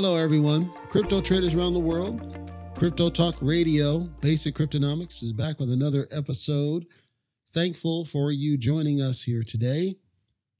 Hello, 0.00 0.14
everyone. 0.14 0.70
Crypto 0.90 1.20
traders 1.20 1.56
around 1.56 1.74
the 1.74 1.80
world. 1.80 2.20
Crypto 2.76 3.10
Talk 3.10 3.34
Radio, 3.40 3.98
Basic 4.20 4.54
Cryptonomics, 4.54 5.24
is 5.24 5.32
back 5.32 5.58
with 5.58 5.72
another 5.72 6.06
episode. 6.12 6.86
Thankful 7.52 8.04
for 8.04 8.30
you 8.30 8.56
joining 8.56 9.02
us 9.02 9.24
here 9.24 9.42
today. 9.42 9.96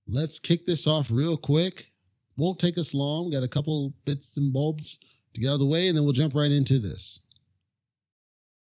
Let's 0.09 0.41
kick 0.41 0.67
this 0.67 0.89
off 0.89 1.09
real 1.09 1.37
quick. 1.37 1.93
Won't 2.37 2.59
take 2.59 2.77
us 2.77 2.95
long. 2.95 3.31
Got 3.31 3.45
a 3.45 3.49
couple 3.49 3.95
bits 4.05 4.37
and 4.37 4.53
bulbs 4.53 4.99
to 5.35 5.41
get 5.41 5.51
out 5.51 5.55
of 5.55 5.61
the 5.61 5.67
way, 5.67 5.87
and 5.87 5.97
then 5.97 6.03
we'll 6.03 6.13
jump 6.13 6.35
right 6.35 6.51
into 6.51 6.81
this. 6.81 7.21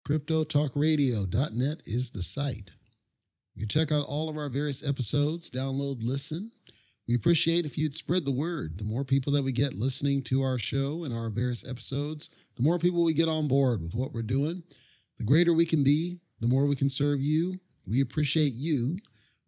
CryptoTalkRadio.net 0.07 1.80
is 1.87 2.10
the 2.10 2.23
site. 2.23 2.77
You 3.57 3.63
can 3.63 3.69
check 3.69 3.91
out 3.91 4.07
all 4.07 4.29
of 4.29 4.37
our 4.37 4.49
various 4.49 4.87
episodes, 4.87 5.51
download, 5.51 5.97
listen. 6.02 6.52
We 7.12 7.16
appreciate 7.16 7.66
if 7.66 7.77
you'd 7.77 7.95
spread 7.95 8.25
the 8.25 8.33
word. 8.33 8.79
The 8.79 8.84
more 8.84 9.05
people 9.05 9.34
that 9.34 9.45
we 9.45 9.52
get 9.52 9.75
listening 9.75 10.23
to 10.23 10.41
our 10.41 10.57
show 10.57 11.05
and 11.05 11.12
our 11.12 11.29
various 11.29 11.62
episodes, 11.62 12.30
the 12.57 12.63
more 12.63 12.79
people 12.79 13.04
we 13.04 13.13
get 13.13 13.29
on 13.29 13.49
board 13.49 13.82
with 13.82 13.95
what 13.95 14.15
we're 14.15 14.23
doing, 14.23 14.63
the 15.19 15.24
greater 15.24 15.52
we 15.52 15.66
can 15.66 15.85
be, 15.85 16.21
the 16.41 16.49
more 16.49 16.65
we 16.65 16.74
can 16.74 16.88
serve 16.88 17.21
you. 17.21 17.60
We 17.87 18.01
appreciate 18.01 18.54
you. 18.54 18.96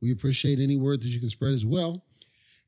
We 0.02 0.12
appreciate 0.12 0.60
any 0.60 0.76
word 0.76 1.00
that 1.00 1.08
you 1.08 1.18
can 1.18 1.30
spread 1.30 1.54
as 1.54 1.64
well. 1.64 2.04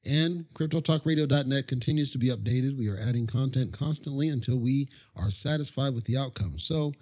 And 0.02 0.46
CryptoTalkRadio.net 0.54 1.66
continues 1.68 2.10
to 2.12 2.18
be 2.18 2.28
updated. 2.28 2.78
We 2.78 2.88
are 2.88 2.98
adding 2.98 3.26
content 3.26 3.74
constantly 3.74 4.30
until 4.30 4.56
we 4.58 4.88
are 5.14 5.30
satisfied 5.30 5.94
with 5.94 6.04
the 6.04 6.16
outcome. 6.16 6.58
So 6.58 6.94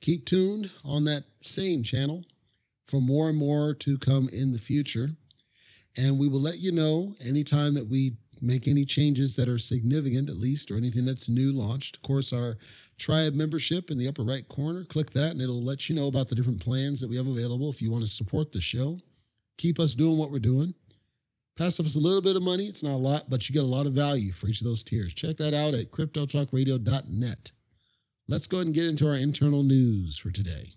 keep 0.00 0.24
tuned 0.24 0.70
on 0.86 1.04
that 1.04 1.24
same 1.42 1.82
channel 1.82 2.24
for 2.86 3.02
more 3.02 3.28
and 3.28 3.36
more 3.36 3.74
to 3.74 3.98
come 3.98 4.30
in 4.30 4.54
the 4.54 4.58
future. 4.58 5.16
And 5.96 6.18
we 6.18 6.28
will 6.28 6.40
let 6.40 6.58
you 6.58 6.72
know 6.72 7.14
anytime 7.20 7.74
that 7.74 7.88
we 7.88 8.12
make 8.40 8.66
any 8.66 8.84
changes 8.84 9.36
that 9.36 9.48
are 9.48 9.58
significant, 9.58 10.28
at 10.28 10.36
least, 10.36 10.70
or 10.70 10.76
anything 10.76 11.04
that's 11.04 11.28
new 11.28 11.52
launched. 11.52 11.96
Of 11.96 12.02
course, 12.02 12.32
our 12.32 12.56
tribe 12.98 13.34
membership 13.34 13.90
in 13.90 13.98
the 13.98 14.08
upper 14.08 14.22
right 14.24 14.46
corner, 14.48 14.84
click 14.84 15.10
that 15.10 15.30
and 15.30 15.40
it'll 15.40 15.62
let 15.62 15.88
you 15.88 15.94
know 15.94 16.08
about 16.08 16.28
the 16.28 16.34
different 16.34 16.60
plans 16.60 17.00
that 17.00 17.08
we 17.08 17.16
have 17.16 17.26
available 17.26 17.70
if 17.70 17.80
you 17.80 17.90
want 17.90 18.02
to 18.02 18.10
support 18.10 18.52
the 18.52 18.60
show. 18.60 19.00
Keep 19.58 19.78
us 19.78 19.94
doing 19.94 20.18
what 20.18 20.30
we're 20.30 20.40
doing. 20.40 20.74
Pass 21.56 21.78
us 21.78 21.94
a 21.94 22.00
little 22.00 22.22
bit 22.22 22.34
of 22.34 22.42
money. 22.42 22.66
It's 22.66 22.82
not 22.82 22.94
a 22.94 22.96
lot, 22.96 23.28
but 23.28 23.48
you 23.48 23.52
get 23.52 23.62
a 23.62 23.66
lot 23.66 23.86
of 23.86 23.92
value 23.92 24.32
for 24.32 24.48
each 24.48 24.60
of 24.60 24.66
those 24.66 24.82
tiers. 24.82 25.12
Check 25.14 25.36
that 25.36 25.54
out 25.54 25.74
at 25.74 25.90
cryptotalkradio.net. 25.90 27.52
Let's 28.26 28.46
go 28.46 28.56
ahead 28.58 28.66
and 28.66 28.74
get 28.74 28.86
into 28.86 29.06
our 29.08 29.14
internal 29.14 29.62
news 29.62 30.16
for 30.16 30.30
today. 30.30 30.72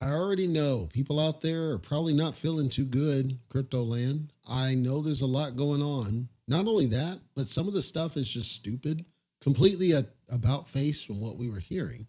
I 0.00 0.10
already 0.10 0.46
know 0.46 0.88
people 0.92 1.18
out 1.18 1.40
there 1.40 1.70
are 1.70 1.78
probably 1.78 2.12
not 2.12 2.36
feeling 2.36 2.68
too 2.68 2.84
good, 2.84 3.38
crypto 3.48 3.82
land. 3.82 4.32
I 4.48 4.74
know 4.74 5.00
there's 5.00 5.22
a 5.22 5.26
lot 5.26 5.56
going 5.56 5.82
on. 5.82 6.28
Not 6.46 6.66
only 6.66 6.86
that, 6.86 7.20
but 7.34 7.48
some 7.48 7.66
of 7.66 7.74
the 7.74 7.82
stuff 7.82 8.16
is 8.16 8.32
just 8.32 8.52
stupid, 8.52 9.04
completely 9.40 9.92
a, 9.92 10.06
about 10.32 10.68
face 10.68 11.02
from 11.02 11.20
what 11.20 11.36
we 11.36 11.50
were 11.50 11.58
hearing. 11.58 12.06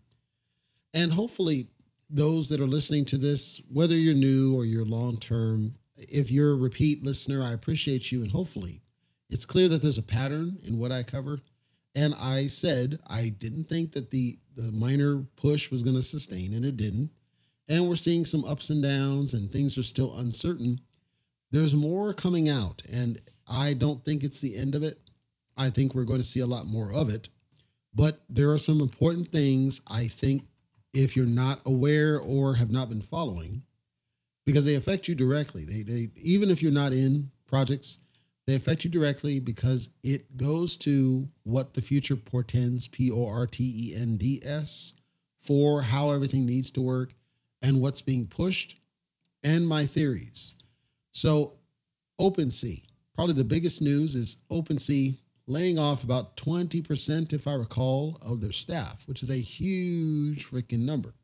And 0.94 1.14
hopefully, 1.14 1.70
those 2.09 2.50
that 2.50 2.62
are 2.62 2.68
listening 2.68 3.06
to 3.06 3.18
this, 3.18 3.62
whether 3.72 3.96
you're 3.96 4.13
new 4.13 4.56
or 4.56 4.66
you're 4.66 4.86
long 4.86 5.18
term, 5.18 5.75
if 5.97 6.31
you're 6.31 6.52
a 6.52 6.56
repeat 6.56 7.03
listener, 7.03 7.44
I 7.44 7.53
appreciate 7.53 8.12
you. 8.12 8.22
And 8.22 8.31
hopefully, 8.31 8.81
it's 9.30 9.46
clear 9.46 9.68
that 9.68 9.81
there's 9.81 9.97
a 9.97 10.03
pattern 10.03 10.58
in 10.68 10.78
what 10.80 10.92
I 10.92 11.03
cover. 11.03 11.40
And 11.96 12.13
I 12.22 12.47
said 12.47 13.00
I 13.08 13.30
didn't 13.30 13.68
think 13.68 13.94
that 13.94 14.12
the, 14.12 14.38
the 14.56 14.72
minor 14.72 15.25
push 15.36 15.72
was 15.72 15.81
going 15.81 15.96
to 15.96 16.03
sustain, 16.03 16.53
and 16.53 16.63
it 16.63 16.78
didn't 16.78 17.09
and 17.69 17.88
we're 17.88 17.96
seeing 17.96 18.25
some 18.25 18.44
ups 18.44 18.72
and 18.72 18.81
downs 18.81 19.34
and 19.34 19.52
things 19.52 19.78
are 19.78 19.84
still 19.84 20.18
uncertain. 20.18 20.81
There's 21.52 21.75
more 21.75 22.13
coming 22.13 22.50
out, 22.50 22.81
and 22.91 23.22
I 23.50 23.74
don't 23.74 24.03
think 24.03 24.24
it's 24.24 24.40
the 24.40 24.56
end 24.56 24.75
of 24.75 24.84
it. 24.84 25.00
I 25.56 25.69
think 25.69 25.94
we're 25.94 26.03
going 26.03 26.19
to 26.19 26.25
see 26.25 26.40
a 26.40 26.47
lot 26.47 26.68
more 26.68 26.91
of 26.91 27.13
it. 27.13 27.30
But 27.94 28.22
there 28.30 28.52
are 28.52 28.57
some 28.57 28.81
important 28.81 29.30
things 29.30 29.81
I 29.90 30.07
think 30.07 30.44
if 30.94 31.16
you're 31.16 31.25
not 31.25 31.62
aware 31.66 32.19
or 32.19 32.56
have 32.56 32.72
not 32.72 32.90
been 32.90 33.02
following, 33.02 33.63
because 34.46 34.66
they 34.66 34.75
affect 34.75 35.07
you 35.07 35.16
directly. 35.16 35.63
They, 35.63 35.84
they 35.84 36.09
even 36.16 36.50
if 36.50 36.63
you're 36.63 36.72
not 36.72 36.94
in 36.94 37.31
projects, 37.47 38.00
they 38.47 38.56
affect 38.56 38.84
you 38.84 38.90
directly 38.90 39.40
because 39.40 39.90
it 40.03 40.38
goes 40.38 40.75
to 40.78 41.30
what 41.44 41.74
the 41.75 41.81
future 41.81 42.16
portends, 42.16 42.88
P 42.88 43.12
O 43.12 43.28
R 43.28 43.46
T 43.46 43.63
E 43.63 43.96
N 43.96 44.18
D 44.18 44.41
S, 44.44 44.96
for 45.40 45.84
how 45.84 46.12
everything 46.12 46.46
needs 46.46 46.72
to 46.72 46.81
work 46.81 47.13
and 47.62 47.81
what's 47.81 48.02
being 48.02 48.28
pushed 48.28 48.78
and 49.44 49.68
my 49.68 49.86
theories. 49.86 50.56
So, 51.12 51.53
OpenSea, 52.20 52.84
probably 53.16 53.36
the 53.36 53.44
biggest 53.44 53.81
news 53.81 54.16
is 54.16 54.38
OpenSea 54.52 55.16
laying 55.47 55.80
off 55.80 56.03
about 56.03 56.38
20%, 56.38 57.34
if 57.34 57.48
I 57.48 57.53
recall, 57.53 58.18
of 58.22 58.40
their 58.40 58.52
staff, 58.52 59.08
which 59.08 59.24
is 59.24 59.30
a 59.30 59.36
huge 59.36 60.46
freaking 60.46 60.86
number. 60.86 61.16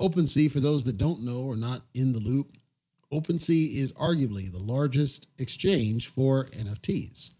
OpenSea, 0.00 0.50
for 0.50 0.60
those 0.60 0.84
that 0.84 0.98
don't 0.98 1.22
know 1.22 1.42
or 1.42 1.56
not 1.56 1.82
in 1.92 2.12
the 2.12 2.20
loop, 2.20 2.52
OpenSea 3.12 3.76
is 3.76 3.92
arguably 3.92 4.50
the 4.50 4.62
largest 4.62 5.28
exchange 5.38 6.08
for 6.08 6.46
NFTs. 6.46 7.32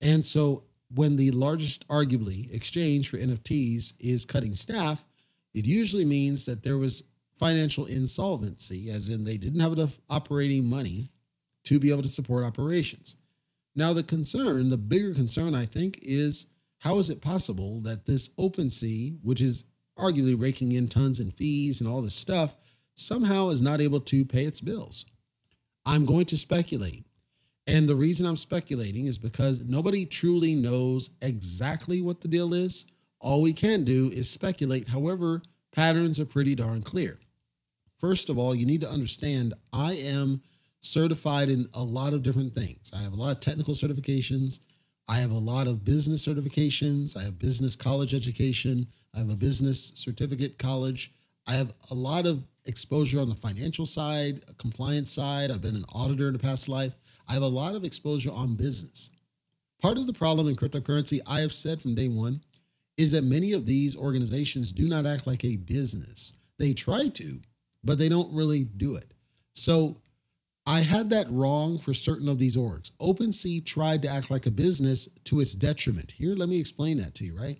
And 0.00 0.24
so 0.24 0.64
when 0.94 1.16
the 1.16 1.32
largest, 1.32 1.86
arguably, 1.88 2.52
exchange 2.54 3.10
for 3.10 3.18
NFTs 3.18 3.94
is 4.00 4.24
cutting 4.24 4.54
staff, 4.54 5.04
it 5.54 5.66
usually 5.66 6.04
means 6.04 6.46
that 6.46 6.62
there 6.62 6.78
was 6.78 7.04
financial 7.38 7.86
insolvency, 7.86 8.90
as 8.90 9.08
in 9.08 9.24
they 9.24 9.36
didn't 9.36 9.60
have 9.60 9.72
enough 9.72 9.98
operating 10.10 10.64
money 10.68 11.10
to 11.64 11.78
be 11.78 11.90
able 11.90 12.02
to 12.02 12.08
support 12.08 12.44
operations. 12.44 13.16
Now, 13.76 13.92
the 13.92 14.02
concern, 14.02 14.70
the 14.70 14.76
bigger 14.76 15.14
concern, 15.14 15.54
I 15.54 15.64
think, 15.64 15.98
is 16.02 16.46
how 16.80 16.98
is 16.98 17.10
it 17.10 17.20
possible 17.20 17.80
that 17.80 18.06
this 18.06 18.28
OpenSea, 18.30 19.18
which 19.22 19.40
is 19.40 19.64
arguably 19.96 20.40
raking 20.40 20.72
in 20.72 20.88
tons 20.88 21.20
in 21.20 21.30
fees 21.30 21.80
and 21.80 21.88
all 21.88 22.02
this 22.02 22.14
stuff, 22.14 22.56
somehow 22.94 23.50
is 23.50 23.62
not 23.62 23.80
able 23.80 24.00
to 24.00 24.24
pay 24.24 24.44
its 24.44 24.60
bills? 24.60 25.06
I'm 25.86 26.06
going 26.06 26.24
to 26.26 26.36
speculate. 26.36 27.04
And 27.66 27.88
the 27.88 27.96
reason 27.96 28.26
I'm 28.26 28.36
speculating 28.36 29.06
is 29.06 29.18
because 29.18 29.62
nobody 29.62 30.06
truly 30.06 30.54
knows 30.54 31.10
exactly 31.20 32.00
what 32.00 32.20
the 32.22 32.28
deal 32.28 32.54
is. 32.54 32.86
All 33.20 33.42
we 33.42 33.52
can 33.52 33.84
do 33.84 34.10
is 34.10 34.30
speculate. 34.30 34.88
However, 34.88 35.42
patterns 35.72 36.18
are 36.18 36.24
pretty 36.24 36.54
darn 36.54 36.82
clear. 36.82 37.18
First 37.98 38.30
of 38.30 38.38
all, 38.38 38.54
you 38.54 38.66
need 38.66 38.80
to 38.82 38.90
understand 38.90 39.54
I 39.72 39.94
am 39.94 40.42
certified 40.80 41.48
in 41.48 41.66
a 41.74 41.82
lot 41.82 42.12
of 42.12 42.22
different 42.22 42.54
things. 42.54 42.92
I 42.94 43.02
have 43.02 43.12
a 43.12 43.16
lot 43.16 43.32
of 43.32 43.40
technical 43.40 43.74
certifications. 43.74 44.60
I 45.08 45.16
have 45.16 45.30
a 45.30 45.38
lot 45.38 45.66
of 45.66 45.84
business 45.84 46.26
certifications. 46.26 47.16
I 47.16 47.22
have 47.22 47.38
business 47.38 47.74
college 47.74 48.14
education. 48.14 48.86
I 49.14 49.18
have 49.18 49.30
a 49.30 49.36
business 49.36 49.92
certificate 49.96 50.58
college. 50.58 51.12
I 51.46 51.52
have 51.52 51.72
a 51.90 51.94
lot 51.94 52.26
of 52.26 52.46
exposure 52.66 53.18
on 53.18 53.28
the 53.28 53.34
financial 53.34 53.86
side, 53.86 54.44
compliance 54.58 55.10
side. 55.10 55.50
I've 55.50 55.62
been 55.62 55.76
an 55.76 55.86
auditor 55.94 56.28
in 56.28 56.34
a 56.34 56.38
past 56.38 56.68
life. 56.68 56.92
I 57.28 57.32
have 57.32 57.42
a 57.42 57.46
lot 57.46 57.74
of 57.74 57.84
exposure 57.84 58.30
on 58.30 58.54
business. 58.54 59.10
Part 59.80 59.96
of 59.96 60.06
the 60.06 60.12
problem 60.12 60.48
in 60.48 60.56
cryptocurrency, 60.56 61.20
I 61.26 61.40
have 61.40 61.52
said 61.52 61.80
from 61.80 61.94
day 61.94 62.08
one, 62.08 62.42
is 62.96 63.12
that 63.12 63.24
many 63.24 63.52
of 63.52 63.64
these 63.64 63.96
organizations 63.96 64.72
do 64.72 64.88
not 64.88 65.06
act 65.06 65.26
like 65.26 65.44
a 65.44 65.56
business. 65.56 66.34
They 66.58 66.72
try 66.72 67.08
to, 67.08 67.40
but 67.84 67.98
they 67.98 68.08
don't 68.08 68.34
really 68.34 68.64
do 68.64 68.96
it. 68.96 69.12
So 69.52 70.00
I 70.66 70.80
had 70.80 71.10
that 71.10 71.30
wrong 71.30 71.78
for 71.78 71.94
certain 71.94 72.28
of 72.28 72.38
these 72.38 72.56
orgs. 72.56 72.90
OpenSea 73.00 73.64
tried 73.64 74.02
to 74.02 74.08
act 74.08 74.30
like 74.30 74.44
a 74.44 74.50
business 74.50 75.08
to 75.24 75.40
its 75.40 75.54
detriment. 75.54 76.12
Here, 76.12 76.34
let 76.34 76.48
me 76.48 76.60
explain 76.60 76.98
that 76.98 77.14
to 77.16 77.24
you, 77.24 77.34
right? 77.36 77.58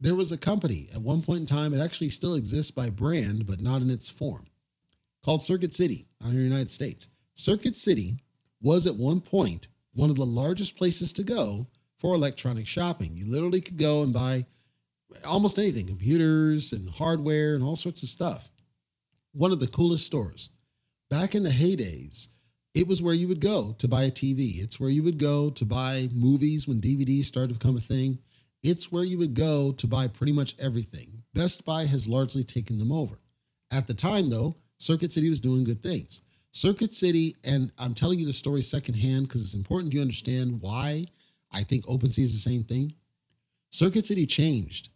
There 0.00 0.16
was 0.16 0.32
a 0.32 0.36
company 0.36 0.88
at 0.94 1.02
one 1.02 1.22
point 1.22 1.40
in 1.40 1.46
time, 1.46 1.72
it 1.72 1.80
actually 1.80 2.08
still 2.08 2.34
exists 2.34 2.70
by 2.70 2.90
brand, 2.90 3.46
but 3.46 3.60
not 3.60 3.80
in 3.80 3.90
its 3.90 4.10
form, 4.10 4.48
called 5.24 5.42
Circuit 5.42 5.72
City 5.72 6.06
out 6.22 6.30
in 6.30 6.36
the 6.36 6.42
United 6.42 6.68
States. 6.68 7.08
Circuit 7.34 7.76
City 7.76 8.16
was 8.60 8.86
at 8.86 8.96
one 8.96 9.20
point 9.20 9.68
one 9.94 10.10
of 10.10 10.16
the 10.16 10.26
largest 10.26 10.76
places 10.76 11.12
to 11.14 11.22
go 11.22 11.68
for 11.98 12.14
electronic 12.14 12.66
shopping. 12.66 13.12
You 13.14 13.24
literally 13.24 13.60
could 13.60 13.78
go 13.78 14.02
and 14.02 14.12
buy 14.12 14.46
almost 15.26 15.58
anything 15.58 15.86
computers 15.86 16.72
and 16.72 16.90
hardware 16.90 17.54
and 17.54 17.62
all 17.62 17.76
sorts 17.76 18.02
of 18.02 18.08
stuff 18.08 18.50
one 19.36 19.52
of 19.52 19.60
the 19.60 19.66
coolest 19.66 20.06
stores. 20.06 20.50
Back 21.10 21.34
in 21.34 21.42
the 21.42 21.50
heydays, 21.50 22.28
it 22.74 22.88
was 22.88 23.02
where 23.02 23.14
you 23.14 23.28
would 23.28 23.40
go 23.40 23.74
to 23.78 23.88
buy 23.88 24.04
a 24.04 24.10
TV. 24.10 24.62
It's 24.62 24.80
where 24.80 24.90
you 24.90 25.02
would 25.02 25.18
go 25.18 25.50
to 25.50 25.64
buy 25.64 26.08
movies 26.12 26.66
when 26.66 26.80
DVDs 26.80 27.24
started 27.24 27.48
to 27.48 27.58
become 27.58 27.76
a 27.76 27.80
thing. 27.80 28.18
It's 28.62 28.90
where 28.90 29.04
you 29.04 29.18
would 29.18 29.34
go 29.34 29.72
to 29.72 29.86
buy 29.86 30.08
pretty 30.08 30.32
much 30.32 30.56
everything. 30.58 31.22
Best 31.34 31.64
Buy 31.66 31.84
has 31.84 32.08
largely 32.08 32.42
taken 32.42 32.78
them 32.78 32.90
over. 32.90 33.14
At 33.70 33.86
the 33.86 33.94
time, 33.94 34.30
though, 34.30 34.56
Circuit 34.78 35.12
City 35.12 35.28
was 35.28 35.38
doing 35.38 35.64
good 35.64 35.82
things. 35.82 36.22
Circuit 36.52 36.94
City, 36.94 37.36
and 37.44 37.70
I'm 37.78 37.92
telling 37.92 38.18
you 38.18 38.24
the 38.24 38.32
story 38.32 38.62
secondhand 38.62 39.28
because 39.28 39.42
it's 39.42 39.54
important 39.54 39.92
you 39.92 40.00
understand 40.00 40.62
why 40.62 41.04
I 41.52 41.62
think 41.62 41.84
OpenSea 41.84 42.20
is 42.20 42.32
the 42.32 42.50
same 42.50 42.64
thing. 42.64 42.94
Circuit 43.70 44.06
City 44.06 44.24
changed 44.24 44.88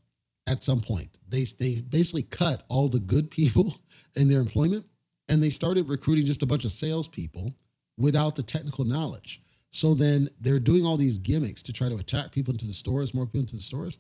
at 0.47 0.63
some 0.63 0.81
point. 0.81 1.09
They, 1.29 1.45
they 1.59 1.81
basically 1.81 2.23
cut 2.25 2.65
all 2.69 2.89
the 2.89 3.01
good 3.01 3.31
people 3.31 3.77
in 4.17 4.29
their 4.29 4.41
employment 4.41 4.85
and 5.29 5.43
they 5.43 5.51
started 5.51 5.89
recruiting 5.89 6.27
just 6.27 6.43
a 6.43 6.47
bunch 6.47 6.65
of 6.65 6.73
salespeople 6.73 7.55
without 7.97 8.35
the 8.35 8.43
technical 8.43 8.85
knowledge. 8.85 9.41
So 9.71 9.95
then 9.95 10.29
they're 10.41 10.59
doing 10.59 10.85
all 10.85 10.97
these 10.97 11.19
gimmicks 11.19 11.63
to 11.63 11.73
try 11.73 11.89
to 11.89 11.97
attract 11.97 12.33
people 12.33 12.53
into 12.53 12.67
the 12.67 12.75
stores, 12.75 13.15
more 13.15 13.27
people 13.27 13.43
into 13.43 13.57
the 13.57 13.63
stores. 13.63 13.99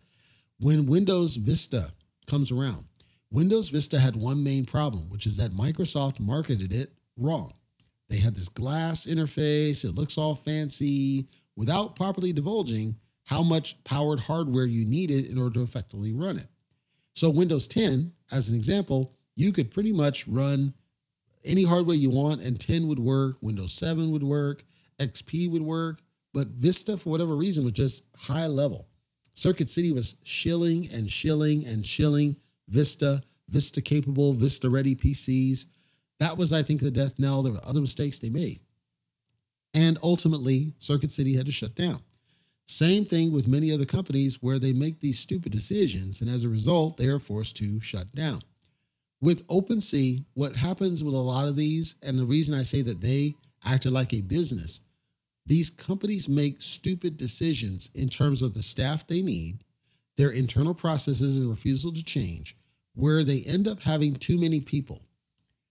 When 0.58 0.86
Windows 0.86 1.36
Vista 1.36 1.92
comes 2.26 2.50
around, 2.50 2.86
Windows 3.30 3.68
Vista 3.68 4.00
had 4.00 4.16
one 4.16 4.42
main 4.42 4.66
problem, 4.66 5.08
which 5.08 5.24
is 5.24 5.36
that 5.36 5.52
Microsoft 5.52 6.18
marketed 6.18 6.72
it 6.72 6.90
wrong. 7.16 7.52
They 8.08 8.18
had 8.18 8.34
this 8.34 8.48
glass 8.48 9.06
interface, 9.06 9.84
it 9.84 9.94
looks 9.94 10.18
all 10.18 10.34
fancy, 10.34 11.28
without 11.54 11.94
properly 11.94 12.32
divulging 12.32 12.96
how 13.30 13.44
much 13.44 13.82
powered 13.84 14.18
hardware 14.18 14.66
you 14.66 14.84
needed 14.84 15.24
in 15.26 15.38
order 15.38 15.54
to 15.54 15.62
effectively 15.62 16.12
run 16.12 16.36
it. 16.36 16.48
So, 17.14 17.30
Windows 17.30 17.68
10, 17.68 18.12
as 18.32 18.48
an 18.48 18.56
example, 18.56 19.14
you 19.36 19.52
could 19.52 19.70
pretty 19.70 19.92
much 19.92 20.26
run 20.26 20.74
any 21.44 21.64
hardware 21.64 21.96
you 21.96 22.10
want, 22.10 22.42
and 22.42 22.60
10 22.60 22.88
would 22.88 22.98
work, 22.98 23.36
Windows 23.40 23.72
7 23.72 24.10
would 24.10 24.24
work, 24.24 24.64
XP 24.98 25.48
would 25.48 25.62
work, 25.62 26.02
but 26.34 26.48
Vista, 26.48 26.98
for 26.98 27.10
whatever 27.10 27.36
reason, 27.36 27.62
was 27.62 27.72
just 27.72 28.02
high 28.18 28.48
level. 28.48 28.88
Circuit 29.34 29.70
City 29.70 29.92
was 29.92 30.16
shilling 30.24 30.88
and 30.92 31.08
shilling 31.08 31.64
and 31.64 31.86
shilling 31.86 32.34
Vista, 32.68 33.22
Vista 33.48 33.80
capable, 33.80 34.32
Vista 34.32 34.68
ready 34.68 34.96
PCs. 34.96 35.66
That 36.18 36.36
was, 36.36 36.52
I 36.52 36.64
think, 36.64 36.80
the 36.80 36.90
death 36.90 37.16
knell. 37.16 37.42
There 37.42 37.52
were 37.52 37.60
other 37.64 37.80
mistakes 37.80 38.18
they 38.18 38.28
made. 38.28 38.58
And 39.72 39.98
ultimately, 40.02 40.74
Circuit 40.78 41.12
City 41.12 41.36
had 41.36 41.46
to 41.46 41.52
shut 41.52 41.76
down. 41.76 42.02
Same 42.70 43.04
thing 43.04 43.32
with 43.32 43.48
many 43.48 43.72
other 43.72 43.84
companies 43.84 44.40
where 44.40 44.60
they 44.60 44.72
make 44.72 45.00
these 45.00 45.18
stupid 45.18 45.50
decisions, 45.50 46.20
and 46.20 46.30
as 46.30 46.44
a 46.44 46.48
result, 46.48 46.98
they 46.98 47.06
are 47.06 47.18
forced 47.18 47.56
to 47.56 47.80
shut 47.80 48.12
down. 48.12 48.42
With 49.20 49.44
OpenSea, 49.48 50.24
what 50.34 50.54
happens 50.54 51.02
with 51.02 51.12
a 51.12 51.16
lot 51.16 51.48
of 51.48 51.56
these, 51.56 51.96
and 52.00 52.16
the 52.16 52.24
reason 52.24 52.54
I 52.54 52.62
say 52.62 52.82
that 52.82 53.00
they 53.00 53.34
acted 53.66 53.90
like 53.90 54.14
a 54.14 54.20
business, 54.20 54.82
these 55.44 55.68
companies 55.68 56.28
make 56.28 56.62
stupid 56.62 57.16
decisions 57.16 57.90
in 57.92 58.08
terms 58.08 58.40
of 58.40 58.54
the 58.54 58.62
staff 58.62 59.04
they 59.04 59.20
need, 59.20 59.64
their 60.16 60.30
internal 60.30 60.72
processes 60.72 61.38
and 61.38 61.50
refusal 61.50 61.92
to 61.92 62.04
change, 62.04 62.56
where 62.94 63.24
they 63.24 63.40
end 63.48 63.66
up 63.66 63.82
having 63.82 64.14
too 64.14 64.38
many 64.38 64.60
people. 64.60 65.02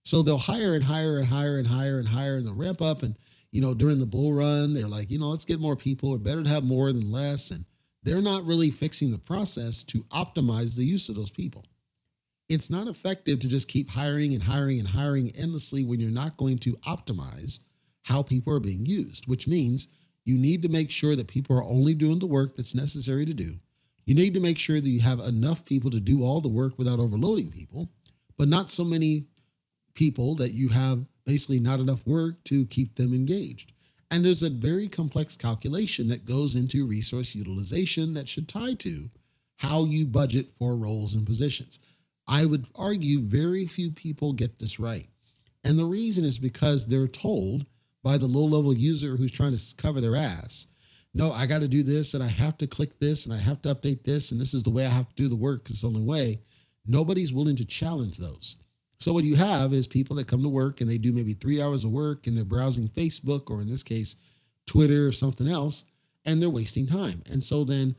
So 0.04 0.20
they'll 0.20 0.36
hire 0.36 0.74
and 0.74 0.84
hire 0.84 1.16
and 1.16 1.28
hire 1.28 1.56
and 1.56 1.68
hire 1.68 1.98
and 1.98 2.08
hire 2.08 2.36
and 2.36 2.46
they'll 2.46 2.54
ramp 2.54 2.82
up. 2.82 3.02
And, 3.02 3.16
you 3.52 3.60
know, 3.60 3.74
during 3.74 3.98
the 3.98 4.06
bull 4.06 4.32
run, 4.32 4.74
they're 4.74 4.88
like, 4.88 5.10
you 5.10 5.18
know, 5.18 5.28
let's 5.28 5.44
get 5.44 5.60
more 5.60 5.76
people. 5.76 6.14
It's 6.14 6.22
better 6.22 6.42
to 6.42 6.48
have 6.48 6.64
more 6.64 6.92
than 6.92 7.10
less. 7.10 7.50
And 7.50 7.64
they're 8.02 8.22
not 8.22 8.44
really 8.44 8.70
fixing 8.70 9.10
the 9.10 9.18
process 9.18 9.82
to 9.84 10.04
optimize 10.04 10.76
the 10.76 10.84
use 10.84 11.08
of 11.08 11.16
those 11.16 11.30
people 11.30 11.64
it's 12.50 12.68
not 12.68 12.88
effective 12.88 13.38
to 13.38 13.48
just 13.48 13.68
keep 13.68 13.90
hiring 13.90 14.34
and 14.34 14.42
hiring 14.42 14.80
and 14.80 14.88
hiring 14.88 15.30
endlessly 15.38 15.84
when 15.84 16.00
you're 16.00 16.10
not 16.10 16.36
going 16.36 16.58
to 16.58 16.72
optimize 16.78 17.60
how 18.02 18.24
people 18.24 18.52
are 18.52 18.60
being 18.60 18.84
used, 18.84 19.28
which 19.28 19.46
means 19.46 19.86
you 20.24 20.36
need 20.36 20.60
to 20.62 20.68
make 20.68 20.90
sure 20.90 21.14
that 21.14 21.28
people 21.28 21.56
are 21.56 21.62
only 21.62 21.94
doing 21.94 22.18
the 22.18 22.26
work 22.26 22.56
that's 22.56 22.74
necessary 22.74 23.24
to 23.24 23.32
do. 23.32 23.60
You 24.04 24.16
need 24.16 24.34
to 24.34 24.40
make 24.40 24.58
sure 24.58 24.80
that 24.80 24.88
you 24.88 25.00
have 25.00 25.20
enough 25.20 25.64
people 25.64 25.92
to 25.92 26.00
do 26.00 26.24
all 26.24 26.40
the 26.40 26.48
work 26.48 26.76
without 26.76 26.98
overloading 26.98 27.52
people, 27.52 27.88
but 28.36 28.48
not 28.48 28.68
so 28.68 28.82
many 28.82 29.26
people 29.94 30.34
that 30.36 30.50
you 30.50 30.70
have 30.70 31.06
basically 31.24 31.60
not 31.60 31.80
enough 31.80 32.06
work 32.06 32.42
to 32.44 32.66
keep 32.66 32.96
them 32.96 33.12
engaged. 33.14 33.72
And 34.10 34.24
there's 34.24 34.42
a 34.42 34.50
very 34.50 34.88
complex 34.88 35.36
calculation 35.36 36.08
that 36.08 36.24
goes 36.24 36.56
into 36.56 36.86
resource 36.86 37.34
utilization 37.34 38.14
that 38.14 38.28
should 38.28 38.48
tie 38.48 38.74
to 38.74 39.10
how 39.58 39.84
you 39.84 40.06
budget 40.06 40.52
for 40.52 40.74
roles 40.74 41.14
and 41.14 41.26
positions. 41.26 41.78
I 42.26 42.44
would 42.44 42.66
argue 42.74 43.20
very 43.20 43.66
few 43.66 43.90
people 43.90 44.32
get 44.32 44.58
this 44.58 44.80
right. 44.80 45.08
And 45.62 45.78
the 45.78 45.84
reason 45.84 46.24
is 46.24 46.38
because 46.38 46.86
they're 46.86 47.08
told 47.08 47.66
by 48.02 48.16
the 48.16 48.26
low 48.26 48.44
level 48.44 48.74
user 48.74 49.16
who's 49.16 49.32
trying 49.32 49.54
to 49.54 49.74
cover 49.76 50.00
their 50.00 50.16
ass, 50.16 50.66
no, 51.12 51.32
I 51.32 51.46
got 51.46 51.60
to 51.60 51.68
do 51.68 51.82
this 51.82 52.14
and 52.14 52.22
I 52.22 52.28
have 52.28 52.56
to 52.58 52.66
click 52.66 52.98
this 52.98 53.26
and 53.26 53.34
I 53.34 53.38
have 53.38 53.60
to 53.62 53.74
update 53.74 54.04
this 54.04 54.30
and 54.30 54.40
this 54.40 54.54
is 54.54 54.62
the 54.62 54.70
way 54.70 54.86
I 54.86 54.90
have 54.90 55.08
to 55.08 55.14
do 55.14 55.28
the 55.28 55.36
work 55.36 55.64
because 55.64 55.74
it's 55.74 55.82
the 55.82 55.88
only 55.88 56.02
way. 56.02 56.40
Nobody's 56.86 57.32
willing 57.32 57.56
to 57.56 57.64
challenge 57.64 58.16
those. 58.16 58.56
So 59.00 59.14
what 59.14 59.24
you 59.24 59.36
have 59.36 59.72
is 59.72 59.86
people 59.86 60.16
that 60.16 60.26
come 60.26 60.42
to 60.42 60.48
work 60.48 60.80
and 60.80 60.90
they 60.90 60.98
do 60.98 61.12
maybe 61.12 61.32
three 61.32 61.60
hours 61.60 61.84
of 61.84 61.90
work 61.90 62.26
and 62.26 62.36
they're 62.36 62.44
browsing 62.44 62.88
Facebook 62.88 63.50
or 63.50 63.62
in 63.62 63.66
this 63.66 63.82
case, 63.82 64.16
Twitter 64.66 65.08
or 65.08 65.12
something 65.12 65.48
else, 65.48 65.84
and 66.26 66.40
they're 66.40 66.50
wasting 66.50 66.86
time. 66.86 67.22
And 67.32 67.42
so 67.42 67.64
then 67.64 67.96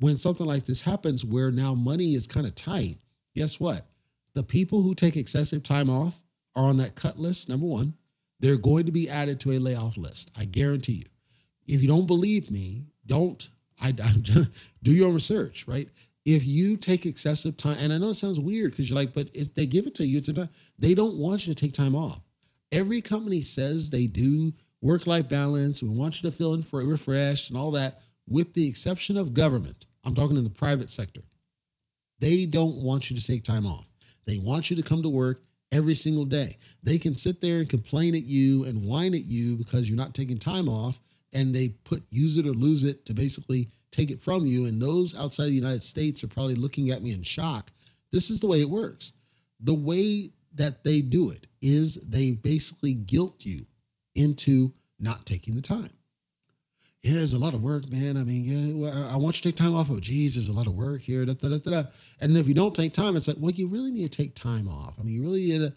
when 0.00 0.18
something 0.18 0.46
like 0.46 0.66
this 0.66 0.82
happens 0.82 1.24
where 1.24 1.50
now 1.50 1.74
money 1.74 2.14
is 2.14 2.26
kind 2.26 2.46
of 2.46 2.54
tight, 2.54 2.98
guess 3.34 3.58
what? 3.58 3.86
The 4.34 4.42
people 4.42 4.82
who 4.82 4.94
take 4.94 5.16
excessive 5.16 5.62
time 5.62 5.88
off 5.88 6.20
are 6.54 6.64
on 6.64 6.76
that 6.76 6.94
cut 6.94 7.18
list, 7.18 7.48
number 7.48 7.66
one. 7.66 7.94
They're 8.40 8.58
going 8.58 8.84
to 8.84 8.92
be 8.92 9.08
added 9.08 9.40
to 9.40 9.52
a 9.52 9.58
layoff 9.58 9.96
list. 9.96 10.30
I 10.38 10.44
guarantee 10.44 11.04
you. 11.04 11.74
If 11.74 11.80
you 11.80 11.88
don't 11.88 12.06
believe 12.06 12.50
me, 12.50 12.84
don't. 13.06 13.48
I, 13.80 13.88
I 13.88 14.12
do 14.82 14.92
your 14.92 15.08
own 15.08 15.14
research, 15.14 15.66
right? 15.66 15.88
If 16.24 16.46
you 16.46 16.76
take 16.76 17.04
excessive 17.04 17.56
time, 17.56 17.76
and 17.80 17.92
I 17.92 17.98
know 17.98 18.10
it 18.10 18.14
sounds 18.14 18.40
weird 18.40 18.70
because 18.70 18.88
you're 18.88 18.98
like, 18.98 19.12
but 19.12 19.30
if 19.34 19.54
they 19.54 19.66
give 19.66 19.86
it 19.86 19.94
to 19.96 20.06
you, 20.06 20.18
it's 20.18 20.30
they 20.78 20.94
don't 20.94 21.18
want 21.18 21.46
you 21.46 21.54
to 21.54 21.60
take 21.60 21.74
time 21.74 21.94
off. 21.94 22.20
Every 22.72 23.02
company 23.02 23.42
says 23.42 23.90
they 23.90 24.06
do 24.06 24.52
work 24.80 25.06
life 25.06 25.28
balance 25.28 25.82
and 25.82 25.96
want 25.96 26.22
you 26.22 26.30
to 26.30 26.36
feel 26.36 26.56
refreshed 26.56 27.50
and 27.50 27.58
all 27.58 27.70
that, 27.72 28.00
with 28.26 28.54
the 28.54 28.66
exception 28.66 29.16
of 29.16 29.34
government. 29.34 29.86
I'm 30.04 30.14
talking 30.14 30.36
in 30.36 30.44
the 30.44 30.50
private 30.50 30.90
sector. 30.90 31.22
They 32.20 32.46
don't 32.46 32.82
want 32.82 33.10
you 33.10 33.16
to 33.16 33.26
take 33.26 33.44
time 33.44 33.66
off. 33.66 33.86
They 34.26 34.38
want 34.38 34.70
you 34.70 34.76
to 34.76 34.82
come 34.82 35.02
to 35.02 35.08
work 35.08 35.40
every 35.72 35.94
single 35.94 36.24
day. 36.24 36.56
They 36.82 36.98
can 36.98 37.14
sit 37.14 37.40
there 37.40 37.58
and 37.58 37.68
complain 37.68 38.14
at 38.14 38.22
you 38.22 38.64
and 38.64 38.86
whine 38.86 39.14
at 39.14 39.24
you 39.26 39.56
because 39.56 39.88
you're 39.88 39.98
not 39.98 40.14
taking 40.14 40.38
time 40.38 40.68
off 40.68 41.00
and 41.34 41.54
they 41.54 41.68
put 41.68 42.02
use 42.10 42.38
it 42.38 42.46
or 42.46 42.52
lose 42.52 42.84
it 42.84 43.04
to 43.06 43.14
basically 43.14 43.68
take 43.90 44.10
it 44.10 44.20
from 44.20 44.46
you. 44.46 44.66
And 44.66 44.80
those 44.80 45.18
outside 45.18 45.46
the 45.46 45.52
United 45.52 45.82
States 45.82 46.22
are 46.24 46.28
probably 46.28 46.54
looking 46.54 46.90
at 46.90 47.02
me 47.02 47.12
in 47.12 47.22
shock. 47.22 47.70
This 48.12 48.30
is 48.30 48.40
the 48.40 48.46
way 48.46 48.60
it 48.60 48.70
works. 48.70 49.12
The 49.60 49.74
way 49.74 50.30
that 50.54 50.84
they 50.84 51.00
do 51.00 51.30
it 51.30 51.46
is 51.60 51.96
they 51.96 52.30
basically 52.32 52.94
guilt 52.94 53.44
you 53.44 53.66
into 54.14 54.72
not 55.00 55.26
taking 55.26 55.56
the 55.56 55.62
time 55.62 55.90
yeah, 57.04 57.12
there's 57.12 57.34
a 57.34 57.38
lot 57.38 57.52
of 57.52 57.62
work, 57.62 57.90
man. 57.90 58.16
I 58.16 58.24
mean, 58.24 58.44
yeah, 58.44 58.74
well, 58.74 59.08
I 59.12 59.18
want 59.18 59.36
you 59.36 59.42
to 59.42 59.48
take 59.50 59.56
time 59.56 59.74
off. 59.74 59.90
Oh, 59.90 60.00
geez, 60.00 60.36
there's 60.36 60.48
a 60.48 60.54
lot 60.54 60.66
of 60.66 60.74
work 60.74 61.02
here. 61.02 61.26
Da, 61.26 61.34
da, 61.34 61.58
da, 61.58 61.70
da. 61.70 61.82
and 62.18 62.34
if 62.34 62.48
you 62.48 62.54
don't 62.54 62.74
take 62.74 62.94
time, 62.94 63.14
it's 63.14 63.28
like, 63.28 63.36
well, 63.38 63.52
you 63.52 63.68
really 63.68 63.90
need 63.90 64.10
to 64.10 64.16
take 64.22 64.34
time 64.34 64.66
off. 64.68 64.94
I 64.98 65.02
mean, 65.02 65.14
you 65.14 65.22
really 65.22 65.42
need 65.42 65.58
to, 65.58 65.74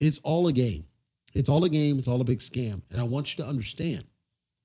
it's 0.00 0.18
all 0.24 0.48
a 0.48 0.52
game. 0.52 0.84
It's 1.32 1.48
all 1.48 1.62
a 1.62 1.68
game. 1.68 2.00
It's 2.00 2.08
all 2.08 2.20
a 2.20 2.24
big 2.24 2.40
scam. 2.40 2.82
And 2.90 3.00
I 3.00 3.04
want 3.04 3.38
you 3.38 3.44
to 3.44 3.48
understand, 3.48 4.04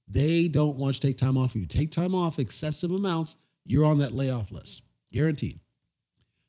they 0.10 0.48
don't 0.48 0.78
want 0.78 0.96
you 0.96 1.00
to 1.02 1.08
take 1.08 1.18
time 1.18 1.38
off. 1.38 1.56
You 1.56 1.66
take 1.66 1.92
time 1.92 2.16
off 2.16 2.40
excessive 2.40 2.92
amounts, 2.92 3.36
you're 3.66 3.86
on 3.86 4.00
that 4.00 4.14
layoff 4.14 4.52
list, 4.52 4.82
guaranteed. 5.14 5.60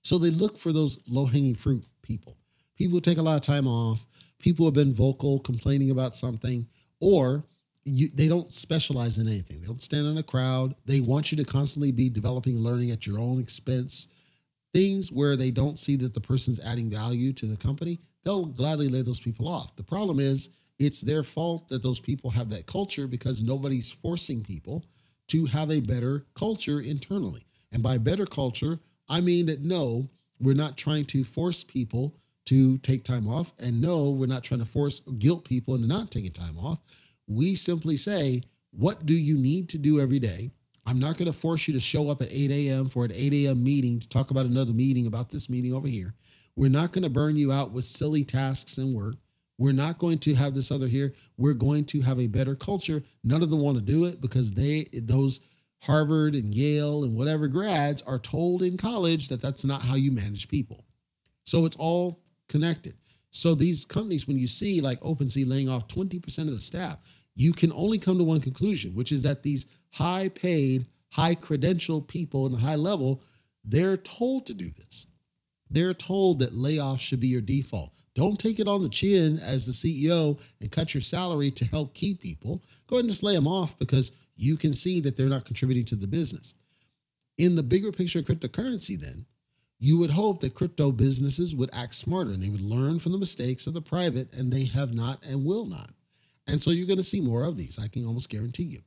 So 0.02 0.16
they 0.18 0.30
look 0.30 0.56
for 0.56 0.72
those 0.72 1.00
low 1.08 1.26
hanging 1.26 1.54
fruit 1.54 1.84
people, 2.02 2.38
people 2.76 2.96
who 2.96 3.00
take 3.00 3.18
a 3.18 3.22
lot 3.22 3.36
of 3.36 3.42
time 3.42 3.66
off, 3.66 4.06
people 4.38 4.64
who 4.64 4.68
have 4.68 4.74
been 4.74 4.94
vocal, 4.94 5.40
complaining 5.40 5.90
about 5.90 6.16
something, 6.16 6.66
or 7.00 7.44
you, 7.84 8.08
they 8.14 8.28
don't 8.28 8.52
specialize 8.52 9.18
in 9.18 9.28
anything. 9.28 9.60
They 9.60 9.66
don't 9.66 9.82
stand 9.82 10.06
in 10.06 10.18
a 10.18 10.22
crowd. 10.22 10.74
They 10.86 11.00
want 11.00 11.30
you 11.30 11.36
to 11.38 11.44
constantly 11.44 11.92
be 11.92 12.08
developing 12.08 12.56
and 12.56 12.64
learning 12.64 12.90
at 12.90 13.06
your 13.06 13.18
own 13.18 13.40
expense. 13.40 14.08
Things 14.72 15.10
where 15.10 15.36
they 15.36 15.50
don't 15.50 15.78
see 15.78 15.96
that 15.96 16.14
the 16.14 16.20
person's 16.20 16.64
adding 16.64 16.90
value 16.90 17.32
to 17.34 17.46
the 17.46 17.56
company, 17.56 17.98
they'll 18.24 18.46
gladly 18.46 18.88
lay 18.88 19.02
those 19.02 19.20
people 19.20 19.48
off. 19.48 19.76
The 19.76 19.82
problem 19.82 20.20
is 20.20 20.50
it's 20.80 21.00
their 21.00 21.22
fault 21.22 21.68
that 21.68 21.82
those 21.82 22.00
people 22.00 22.30
have 22.30 22.50
that 22.50 22.66
culture 22.66 23.06
because 23.06 23.42
nobody's 23.42 23.92
forcing 23.92 24.42
people 24.42 24.84
to 25.28 25.46
have 25.46 25.70
a 25.70 25.80
better 25.80 26.26
culture 26.34 26.80
internally. 26.80 27.46
And 27.70 27.82
by 27.82 27.98
better 27.98 28.26
culture, 28.26 28.80
I 29.08 29.20
mean 29.20 29.46
that 29.46 29.62
no, 29.62 30.08
we're 30.40 30.56
not 30.56 30.76
trying 30.76 31.04
to 31.06 31.22
force 31.22 31.62
people 31.62 32.16
to 32.46 32.78
take 32.78 33.04
time 33.04 33.28
off. 33.28 33.52
And 33.60 33.80
no, 33.80 34.10
we're 34.10 34.26
not 34.26 34.42
trying 34.42 34.60
to 34.60 34.66
force 34.66 34.98
guilt 35.00 35.44
people 35.44 35.76
into 35.76 35.86
not 35.86 36.10
taking 36.10 36.32
time 36.32 36.58
off 36.58 36.80
we 37.30 37.54
simply 37.54 37.96
say, 37.96 38.42
what 38.72 39.06
do 39.06 39.14
you 39.14 39.38
need 39.38 39.68
to 39.70 39.78
do 39.78 40.00
every 40.00 40.18
day? 40.18 40.50
I'm 40.84 40.98
not 40.98 41.16
going 41.16 41.30
to 41.30 41.38
force 41.38 41.68
you 41.68 41.74
to 41.74 41.80
show 41.80 42.10
up 42.10 42.20
at 42.20 42.32
8 42.32 42.50
a.m. 42.50 42.88
for 42.88 43.04
an 43.04 43.12
8 43.14 43.32
a.m. 43.32 43.62
meeting 43.62 44.00
to 44.00 44.08
talk 44.08 44.30
about 44.30 44.46
another 44.46 44.72
meeting 44.72 45.06
about 45.06 45.30
this 45.30 45.48
meeting 45.48 45.72
over 45.72 45.86
here. 45.86 46.14
We're 46.56 46.70
not 46.70 46.90
going 46.92 47.04
to 47.04 47.10
burn 47.10 47.36
you 47.36 47.52
out 47.52 47.70
with 47.70 47.84
silly 47.84 48.24
tasks 48.24 48.78
and 48.78 48.92
work. 48.92 49.14
We're 49.60 49.72
not 49.72 49.98
going 49.98 50.18
to 50.20 50.34
have 50.36 50.54
this 50.54 50.72
other 50.72 50.88
here. 50.88 51.12
We're 51.36 51.52
going 51.52 51.84
to 51.84 52.00
have 52.00 52.18
a 52.18 52.28
better 52.28 52.54
culture. 52.54 53.02
None 53.22 53.42
of 53.42 53.50
them 53.50 53.60
want 53.60 53.76
to 53.76 53.84
do 53.84 54.06
it 54.06 54.18
because 54.18 54.52
they, 54.52 54.86
those 54.90 55.42
Harvard 55.82 56.34
and 56.34 56.54
Yale 56.54 57.04
and 57.04 57.14
whatever 57.14 57.46
grads 57.46 58.00
are 58.00 58.18
told 58.18 58.62
in 58.62 58.78
college 58.78 59.28
that 59.28 59.42
that's 59.42 59.66
not 59.66 59.82
how 59.82 59.96
you 59.96 60.12
manage 60.12 60.48
people. 60.48 60.86
So 61.44 61.66
it's 61.66 61.76
all 61.76 62.22
connected. 62.48 62.94
So 63.28 63.54
these 63.54 63.84
companies, 63.84 64.26
when 64.26 64.38
you 64.38 64.46
see 64.46 64.80
like 64.80 64.98
OpenSea 65.00 65.46
laying 65.46 65.68
off 65.68 65.88
20% 65.88 66.38
of 66.38 66.52
the 66.52 66.58
staff, 66.58 66.96
you 67.36 67.52
can 67.52 67.70
only 67.74 67.98
come 67.98 68.16
to 68.16 68.24
one 68.24 68.40
conclusion, 68.40 68.94
which 68.94 69.12
is 69.12 69.24
that 69.24 69.42
these 69.42 69.66
high 69.92 70.30
paid, 70.30 70.86
high 71.12 71.34
credential 71.34 72.00
people 72.00 72.46
in 72.46 72.52
the 72.52 72.58
high 72.58 72.76
level, 72.76 73.20
they're 73.62 73.98
told 73.98 74.46
to 74.46 74.54
do 74.54 74.70
this. 74.70 75.06
They're 75.68 75.92
told 75.92 76.38
that 76.38 76.54
layoffs 76.54 77.00
should 77.00 77.20
be 77.20 77.28
your 77.28 77.42
default. 77.42 77.99
Don't 78.14 78.38
take 78.38 78.58
it 78.58 78.68
on 78.68 78.82
the 78.82 78.88
chin 78.88 79.38
as 79.38 79.66
the 79.66 79.72
CEO 79.72 80.40
and 80.60 80.70
cut 80.70 80.94
your 80.94 81.00
salary 81.00 81.50
to 81.52 81.64
help 81.64 81.94
keep 81.94 82.20
people. 82.20 82.62
Go 82.86 82.96
ahead 82.96 83.04
and 83.04 83.10
just 83.10 83.22
lay 83.22 83.34
them 83.34 83.46
off 83.46 83.78
because 83.78 84.12
you 84.36 84.56
can 84.56 84.72
see 84.72 85.00
that 85.00 85.16
they're 85.16 85.28
not 85.28 85.44
contributing 85.44 85.84
to 85.86 85.96
the 85.96 86.08
business. 86.08 86.54
In 87.38 87.56
the 87.56 87.62
bigger 87.62 87.92
picture 87.92 88.18
of 88.18 88.24
cryptocurrency, 88.24 88.98
then, 88.98 89.26
you 89.78 89.98
would 89.98 90.10
hope 90.10 90.40
that 90.40 90.54
crypto 90.54 90.92
businesses 90.92 91.54
would 91.54 91.70
act 91.72 91.94
smarter 91.94 92.32
and 92.32 92.42
they 92.42 92.50
would 92.50 92.60
learn 92.60 92.98
from 92.98 93.12
the 93.12 93.18
mistakes 93.18 93.66
of 93.66 93.72
the 93.74 93.80
private, 93.80 94.34
and 94.36 94.52
they 94.52 94.64
have 94.66 94.92
not 94.92 95.24
and 95.26 95.44
will 95.44 95.64
not. 95.64 95.90
And 96.46 96.60
so 96.60 96.70
you're 96.70 96.86
going 96.86 96.98
to 96.98 97.02
see 97.02 97.20
more 97.20 97.44
of 97.44 97.56
these, 97.56 97.78
I 97.78 97.88
can 97.88 98.04
almost 98.04 98.28
guarantee 98.28 98.64
you. 98.64 98.80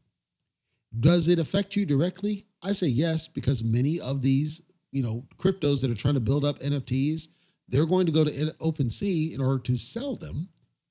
Does 0.99 1.27
it 1.27 1.39
affect 1.39 1.75
you 1.75 1.85
directly? 1.85 2.45
I 2.61 2.73
say 2.73 2.87
yes, 2.87 3.27
because 3.27 3.63
many 3.63 3.99
of 3.99 4.21
these, 4.21 4.61
you 4.91 5.01
know, 5.01 5.25
cryptos 5.37 5.81
that 5.81 5.89
are 5.89 5.95
trying 5.95 6.13
to 6.13 6.19
build 6.19 6.45
up 6.45 6.59
NFTs, 6.59 7.29
they're 7.73 7.87
going 7.87 8.05
to 8.05 8.11
go 8.11 8.23
to 8.23 8.31
OpenSea 8.61 9.33
in 9.33 9.41
order 9.41 9.57
to 9.63 9.77
sell 9.77 10.15
them 10.15 10.47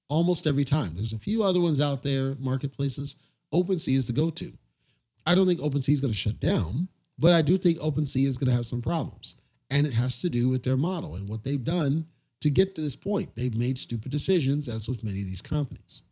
almost 0.08 0.48
every 0.48 0.64
time. 0.64 0.90
There's 0.94 1.12
a 1.12 1.18
few 1.18 1.44
other 1.44 1.60
ones 1.60 1.80
out 1.80 2.02
there, 2.02 2.34
marketplaces. 2.40 3.16
OpenSea 3.54 3.96
is 3.96 4.08
the 4.08 4.12
go-to. 4.12 4.52
I 5.24 5.36
don't 5.36 5.46
think 5.46 5.60
OpenSea 5.60 5.92
is 5.92 6.00
going 6.00 6.12
to 6.12 6.18
shut 6.18 6.40
down, 6.40 6.88
but 7.16 7.32
I 7.32 7.40
do 7.40 7.56
think 7.56 7.78
OpenSea 7.78 8.26
is 8.26 8.36
going 8.36 8.50
to 8.50 8.56
have 8.56 8.66
some 8.66 8.82
problems. 8.82 9.36
And 9.70 9.86
it 9.86 9.94
has 9.94 10.20
to 10.22 10.28
do 10.28 10.48
with 10.48 10.64
their 10.64 10.76
model 10.76 11.14
and 11.14 11.28
what 11.28 11.44
they've 11.44 11.62
done 11.62 12.06
to 12.40 12.50
get 12.50 12.74
to 12.74 12.80
this 12.80 12.96
point. 12.96 13.36
They've 13.36 13.56
made 13.56 13.78
stupid 13.78 14.10
decisions, 14.10 14.68
as 14.68 14.88
with 14.88 15.04
many 15.04 15.20
of 15.20 15.26
these 15.26 15.40
companies. 15.40 16.02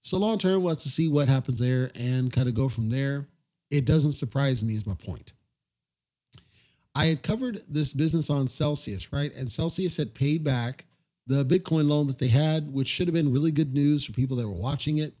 So 0.00 0.16
long 0.16 0.38
term, 0.38 0.62
we'll 0.62 0.70
have 0.70 0.78
to 0.78 0.88
see 0.88 1.08
what 1.08 1.28
happens 1.28 1.58
there 1.58 1.90
and 1.94 2.32
kind 2.32 2.48
of 2.48 2.54
go 2.54 2.70
from 2.70 2.88
there. 2.88 3.26
It 3.70 3.84
doesn't 3.84 4.12
surprise 4.12 4.64
me, 4.64 4.74
is 4.74 4.86
my 4.86 4.94
point. 4.94 5.34
I 6.94 7.06
had 7.06 7.22
covered 7.22 7.60
this 7.68 7.92
business 7.92 8.30
on 8.30 8.48
Celsius, 8.48 9.12
right? 9.12 9.34
And 9.34 9.50
Celsius 9.50 9.96
had 9.96 10.14
paid 10.14 10.42
back 10.44 10.86
the 11.26 11.44
Bitcoin 11.44 11.88
loan 11.88 12.06
that 12.08 12.18
they 12.18 12.28
had, 12.28 12.72
which 12.72 12.88
should 12.88 13.06
have 13.06 13.14
been 13.14 13.32
really 13.32 13.52
good 13.52 13.72
news 13.72 14.04
for 14.04 14.12
people 14.12 14.36
that 14.36 14.48
were 14.48 14.54
watching 14.54 14.98
it. 14.98 15.14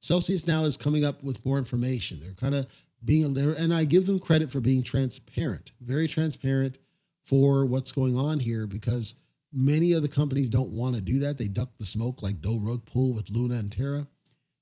Celsius 0.00 0.46
now 0.46 0.64
is 0.64 0.76
coming 0.76 1.04
up 1.04 1.22
with 1.22 1.44
more 1.46 1.56
information. 1.56 2.20
They're 2.20 2.34
kind 2.34 2.54
of 2.54 2.66
being 3.02 3.32
there, 3.34 3.52
and 3.52 3.72
I 3.72 3.84
give 3.84 4.06
them 4.06 4.18
credit 4.18 4.50
for 4.50 4.60
being 4.60 4.82
transparent, 4.82 5.72
very 5.80 6.06
transparent 6.06 6.78
for 7.22 7.64
what's 7.64 7.92
going 7.92 8.16
on 8.16 8.40
here 8.40 8.66
because 8.66 9.14
many 9.52 9.92
of 9.92 10.02
the 10.02 10.08
companies 10.08 10.48
don't 10.48 10.70
want 10.70 10.96
to 10.96 11.00
do 11.00 11.20
that. 11.20 11.38
They 11.38 11.48
duck 11.48 11.70
the 11.78 11.86
smoke 11.86 12.22
like 12.22 12.42
Doe 12.42 12.60
Rug 12.60 12.84
Pull 12.84 13.14
with 13.14 13.30
Luna 13.30 13.56
and 13.56 13.72
Terra. 13.72 14.06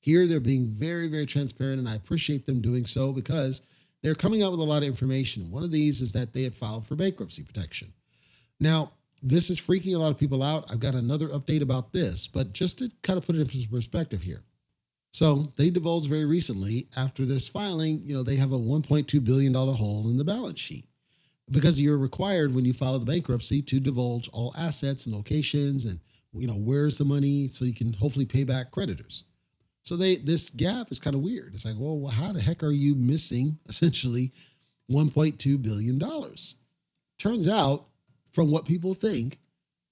Here, 0.01 0.27
they're 0.27 0.41
being 0.41 0.69
very, 0.69 1.09
very 1.09 1.27
transparent, 1.27 1.79
and 1.79 1.89
I 1.89 1.95
appreciate 1.95 2.47
them 2.47 2.61
doing 2.61 2.87
so 2.87 3.13
because 3.13 3.63
they're 4.03 4.15
coming 4.15 4.43
out 4.43 4.51
with 4.51 4.61
a 4.61 4.65
lot 4.65 4.83
of 4.83 4.89
information. 4.89 5.51
One 5.51 5.63
of 5.63 5.71
these 5.71 6.01
is 6.01 6.13
that 6.13 6.33
they 6.33 6.43
had 6.43 6.55
filed 6.55 6.87
for 6.87 6.97
bankruptcy 6.97 7.43
protection. 7.43 7.93
Now, 8.59 8.93
this 9.23 9.51
is 9.51 9.61
freaking 9.61 9.95
a 9.95 9.99
lot 9.99 10.11
of 10.11 10.19
people 10.19 10.43
out. 10.43 10.71
I've 10.71 10.81
got 10.81 10.95
another 10.95 11.29
update 11.29 11.63
about 11.63 11.93
this, 11.93 12.27
but 12.27 12.53
just 12.53 12.79
to 12.79 12.91
kind 13.03 13.17
of 13.17 13.25
put 13.25 13.37
it 13.37 13.41
in 13.41 13.69
perspective 13.71 14.23
here. 14.23 14.43
So 15.13 15.53
they 15.57 15.71
divulged 15.71 16.09
very 16.09 16.25
recently 16.25 16.89
after 16.97 17.25
this 17.25 17.47
filing, 17.47 18.01
you 18.05 18.15
know, 18.15 18.23
they 18.23 18.37
have 18.37 18.53
a 18.53 18.59
$1.2 18.59 19.25
billion 19.25 19.55
hole 19.55 20.09
in 20.09 20.17
the 20.17 20.25
balance 20.25 20.59
sheet 20.59 20.87
because 21.51 21.81
you're 21.81 21.99
required 21.99 22.55
when 22.55 22.65
you 22.65 22.73
file 22.73 22.99
the 22.99 23.05
bankruptcy 23.05 23.61
to 23.63 23.79
divulge 23.79 24.29
all 24.33 24.55
assets 24.57 25.05
and 25.05 25.15
locations 25.15 25.85
and, 25.85 26.01
you 26.33 26.47
know, 26.47 26.55
where's 26.55 26.97
the 26.97 27.05
money 27.05 27.47
so 27.47 27.65
you 27.67 27.75
can 27.75 27.93
hopefully 27.93 28.25
pay 28.25 28.43
back 28.43 28.71
creditors. 28.71 29.25
So 29.83 29.97
they 29.97 30.17
this 30.17 30.51
gap 30.51 30.91
is 30.91 31.01
kind 31.01 31.17
of 31.17 31.23
weird. 31.23 31.55
It's 31.55 31.65
like, 31.65 31.75
well, 31.79 32.11
how 32.11 32.33
the 32.33 32.41
heck 32.41 32.63
are 32.63 32.71
you 32.71 32.95
missing 32.95 33.59
essentially 33.69 34.33
1.2 34.91 35.61
billion 35.63 35.99
dollars? 35.99 36.57
Turns 37.19 37.49
out, 37.49 37.87
from 38.33 38.51
what 38.51 38.65
people 38.65 38.95
think, 38.95 39.39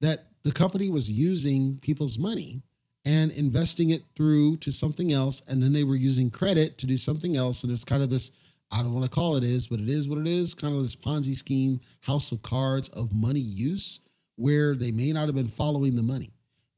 that 0.01 0.27
the 0.43 0.53
company 0.53 0.91
was 0.91 1.11
using 1.11 1.79
people's 1.79 2.19
money 2.19 2.63
and 3.05 3.33
investing 3.33 3.91
it 3.91 4.03
through 4.15 4.57
to 4.59 4.73
something 4.73 5.13
else, 5.13 5.43
and 5.49 5.63
then 5.63 5.73
they 5.73 5.85
were 5.85 5.97
using 5.97 6.31
credit 6.31 6.79
to 6.79 6.87
do 6.87 6.97
something 6.97 7.37
else. 7.37 7.63
And 7.65 7.73
it's 7.73 7.85
kind 7.85 8.03
of 8.03 8.11
this, 8.11 8.31
I 8.71 8.83
don't 8.83 8.93
want 8.93 9.05
to 9.05 9.11
call 9.11 9.37
it 9.37 9.45
is, 9.45 9.69
but 9.69 9.81
it 9.81 9.89
is 9.89 10.09
what 10.09 10.19
it 10.19 10.27
is, 10.27 10.55
kind 10.55 10.75
of 10.75 10.83
this 10.83 10.97
Ponzi 10.97 11.35
scheme, 11.35 11.81
house 12.03 12.31
of 12.31 12.43
cards 12.43 12.89
of 12.91 13.13
money 13.13 13.41
use, 13.41 14.01
where 14.37 14.75
they 14.75 14.91
may 14.91 15.13
not 15.13 15.27
have 15.27 15.35
been 15.35 15.49
following 15.49 15.97
the 15.97 16.03
money 16.03 16.31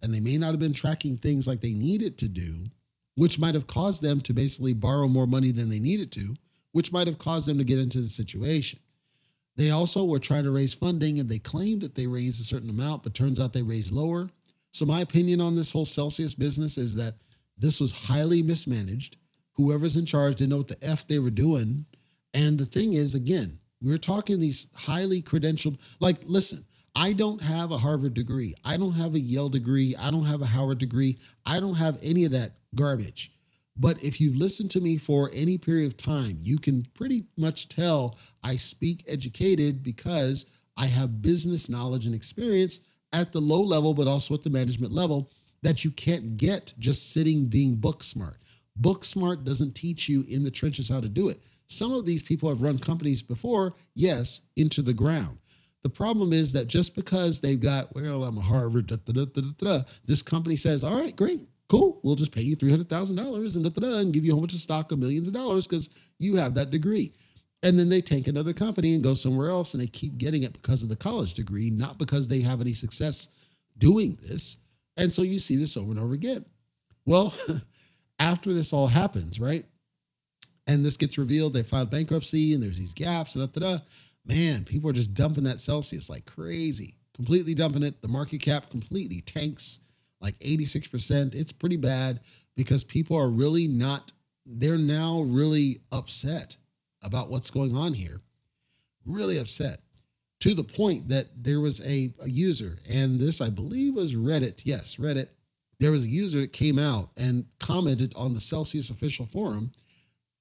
and 0.02 0.12
they 0.12 0.20
may 0.20 0.36
not 0.36 0.50
have 0.50 0.58
been 0.58 0.72
tracking 0.72 1.16
things 1.16 1.46
like 1.46 1.60
they 1.60 1.72
needed 1.72 2.18
to 2.18 2.28
do 2.28 2.66
which 3.14 3.38
might 3.38 3.54
have 3.54 3.66
caused 3.66 4.02
them 4.02 4.20
to 4.22 4.32
basically 4.32 4.72
borrow 4.72 5.08
more 5.08 5.26
money 5.26 5.52
than 5.52 5.68
they 5.68 5.78
needed 5.78 6.10
to, 6.12 6.34
which 6.72 6.92
might 6.92 7.06
have 7.06 7.18
caused 7.18 7.46
them 7.46 7.58
to 7.58 7.64
get 7.64 7.78
into 7.78 7.98
the 7.98 8.06
situation. 8.06 8.78
They 9.56 9.70
also 9.70 10.04
were 10.04 10.18
trying 10.18 10.44
to 10.44 10.50
raise 10.50 10.72
funding 10.72 11.18
and 11.18 11.28
they 11.28 11.38
claimed 11.38 11.82
that 11.82 11.94
they 11.94 12.06
raised 12.06 12.40
a 12.40 12.44
certain 12.44 12.70
amount, 12.70 13.02
but 13.02 13.14
turns 13.14 13.38
out 13.38 13.52
they 13.52 13.62
raised 13.62 13.92
lower. 13.92 14.30
So, 14.70 14.86
my 14.86 15.00
opinion 15.02 15.42
on 15.42 15.54
this 15.54 15.70
whole 15.70 15.84
Celsius 15.84 16.34
business 16.34 16.78
is 16.78 16.94
that 16.96 17.16
this 17.58 17.78
was 17.78 18.06
highly 18.08 18.42
mismanaged. 18.42 19.18
Whoever's 19.56 19.98
in 19.98 20.06
charge 20.06 20.36
didn't 20.36 20.50
know 20.50 20.56
what 20.58 20.68
the 20.68 20.82
F 20.82 21.06
they 21.06 21.18
were 21.18 21.30
doing. 21.30 21.84
And 22.32 22.58
the 22.58 22.64
thing 22.64 22.94
is, 22.94 23.14
again, 23.14 23.58
we're 23.82 23.98
talking 23.98 24.38
these 24.38 24.68
highly 24.74 25.20
credentialed, 25.20 25.78
like, 26.00 26.16
listen, 26.24 26.64
I 26.96 27.12
don't 27.12 27.42
have 27.42 27.70
a 27.70 27.78
Harvard 27.78 28.14
degree. 28.14 28.54
I 28.64 28.78
don't 28.78 28.92
have 28.92 29.14
a 29.14 29.20
Yale 29.20 29.50
degree. 29.50 29.94
I 30.00 30.10
don't 30.10 30.24
have 30.24 30.40
a 30.40 30.46
Howard 30.46 30.78
degree. 30.78 31.18
I 31.44 31.60
don't 31.60 31.74
have 31.74 31.98
any 32.02 32.24
of 32.24 32.32
that 32.32 32.52
garbage. 32.74 33.32
But 33.76 34.02
if 34.02 34.20
you've 34.20 34.36
listened 34.36 34.70
to 34.72 34.80
me 34.80 34.98
for 34.98 35.30
any 35.32 35.56
period 35.56 35.86
of 35.86 35.96
time, 35.96 36.38
you 36.42 36.58
can 36.58 36.86
pretty 36.94 37.24
much 37.36 37.68
tell 37.68 38.18
I 38.44 38.56
speak 38.56 39.04
educated 39.08 39.82
because 39.82 40.46
I 40.76 40.86
have 40.86 41.22
business 41.22 41.68
knowledge 41.68 42.06
and 42.06 42.14
experience 42.14 42.80
at 43.12 43.32
the 43.32 43.40
low 43.40 43.60
level, 43.60 43.94
but 43.94 44.08
also 44.08 44.34
at 44.34 44.42
the 44.42 44.50
management 44.50 44.92
level 44.92 45.30
that 45.62 45.84
you 45.84 45.90
can't 45.90 46.36
get 46.36 46.74
just 46.78 47.12
sitting 47.12 47.46
being 47.46 47.76
book 47.76 48.02
smart. 48.02 48.36
Book 48.76 49.04
smart 49.04 49.44
doesn't 49.44 49.74
teach 49.74 50.08
you 50.08 50.24
in 50.28 50.44
the 50.44 50.50
trenches 50.50 50.88
how 50.88 51.00
to 51.00 51.08
do 51.08 51.28
it. 51.28 51.42
Some 51.66 51.92
of 51.92 52.04
these 52.04 52.22
people 52.22 52.48
have 52.48 52.62
run 52.62 52.78
companies 52.78 53.22
before, 53.22 53.74
yes, 53.94 54.42
into 54.56 54.82
the 54.82 54.94
ground. 54.94 55.38
The 55.82 55.88
problem 55.88 56.32
is 56.32 56.52
that 56.52 56.68
just 56.68 56.94
because 56.94 57.40
they've 57.40 57.60
got, 57.60 57.94
well, 57.94 58.24
I'm 58.24 58.38
a 58.38 58.42
Harvard, 58.42 58.86
da, 58.86 58.96
da, 59.04 59.24
da, 59.24 59.80
this 60.04 60.22
company 60.22 60.56
says, 60.56 60.84
all 60.84 60.98
right, 60.98 61.14
great, 61.16 61.46
cool, 61.72 61.98
we'll 62.02 62.14
just 62.14 62.34
pay 62.34 62.42
you 62.42 62.54
$300,000 62.54 63.56
and, 63.56 63.64
da, 63.64 63.70
da, 63.70 63.80
da, 63.80 63.98
and 63.98 64.12
give 64.12 64.26
you 64.26 64.32
a 64.32 64.34
whole 64.34 64.42
bunch 64.42 64.52
of 64.52 64.60
stock 64.60 64.92
of 64.92 64.98
millions 64.98 65.26
of 65.26 65.32
dollars 65.32 65.66
because 65.66 65.88
you 66.18 66.36
have 66.36 66.52
that 66.52 66.70
degree. 66.70 67.10
And 67.62 67.78
then 67.78 67.88
they 67.88 68.02
take 68.02 68.26
another 68.26 68.52
company 68.52 68.94
and 68.94 69.02
go 69.02 69.14
somewhere 69.14 69.48
else 69.48 69.72
and 69.72 69.82
they 69.82 69.86
keep 69.86 70.18
getting 70.18 70.42
it 70.42 70.52
because 70.52 70.82
of 70.82 70.90
the 70.90 70.96
college 70.96 71.32
degree, 71.32 71.70
not 71.70 71.96
because 71.96 72.28
they 72.28 72.42
have 72.42 72.60
any 72.60 72.74
success 72.74 73.30
doing 73.78 74.18
this. 74.20 74.58
And 74.98 75.10
so 75.10 75.22
you 75.22 75.38
see 75.38 75.56
this 75.56 75.78
over 75.78 75.92
and 75.92 75.98
over 75.98 76.12
again. 76.12 76.44
Well, 77.06 77.32
after 78.18 78.52
this 78.52 78.74
all 78.74 78.88
happens, 78.88 79.40
right? 79.40 79.64
And 80.66 80.84
this 80.84 80.98
gets 80.98 81.16
revealed, 81.16 81.54
they 81.54 81.62
filed 81.62 81.90
bankruptcy 81.90 82.52
and 82.52 82.62
there's 82.62 82.78
these 82.78 82.92
gaps 82.92 83.34
and 83.34 83.50
da, 83.50 83.60
da, 83.60 83.76
da. 83.78 83.82
Man, 84.26 84.64
people 84.64 84.90
are 84.90 84.94
just 84.94 85.14
dumping 85.14 85.44
that 85.44 85.62
Celsius 85.62 86.10
like 86.10 86.26
crazy, 86.26 86.96
completely 87.14 87.54
dumping 87.54 87.82
it. 87.82 88.02
The 88.02 88.08
market 88.08 88.42
cap 88.42 88.68
completely 88.68 89.22
tanks 89.22 89.78
like 90.22 90.38
86%. 90.38 91.34
It's 91.34 91.52
pretty 91.52 91.76
bad 91.76 92.20
because 92.56 92.84
people 92.84 93.18
are 93.18 93.28
really 93.28 93.66
not, 93.66 94.12
they're 94.46 94.78
now 94.78 95.22
really 95.22 95.80
upset 95.90 96.56
about 97.02 97.28
what's 97.28 97.50
going 97.50 97.76
on 97.76 97.94
here. 97.94 98.20
Really 99.04 99.38
upset 99.38 99.80
to 100.40 100.54
the 100.54 100.64
point 100.64 101.08
that 101.08 101.26
there 101.36 101.60
was 101.60 101.80
a, 101.86 102.12
a 102.24 102.28
user, 102.28 102.78
and 102.90 103.20
this 103.20 103.40
I 103.40 103.48
believe 103.48 103.94
was 103.94 104.16
Reddit. 104.16 104.62
Yes, 104.64 104.96
Reddit. 104.96 105.28
There 105.78 105.92
was 105.92 106.04
a 106.04 106.08
user 106.08 106.40
that 106.40 106.52
came 106.52 106.78
out 106.78 107.10
and 107.16 107.46
commented 107.60 108.12
on 108.16 108.34
the 108.34 108.40
Celsius 108.40 108.90
official 108.90 109.26
forum 109.26 109.72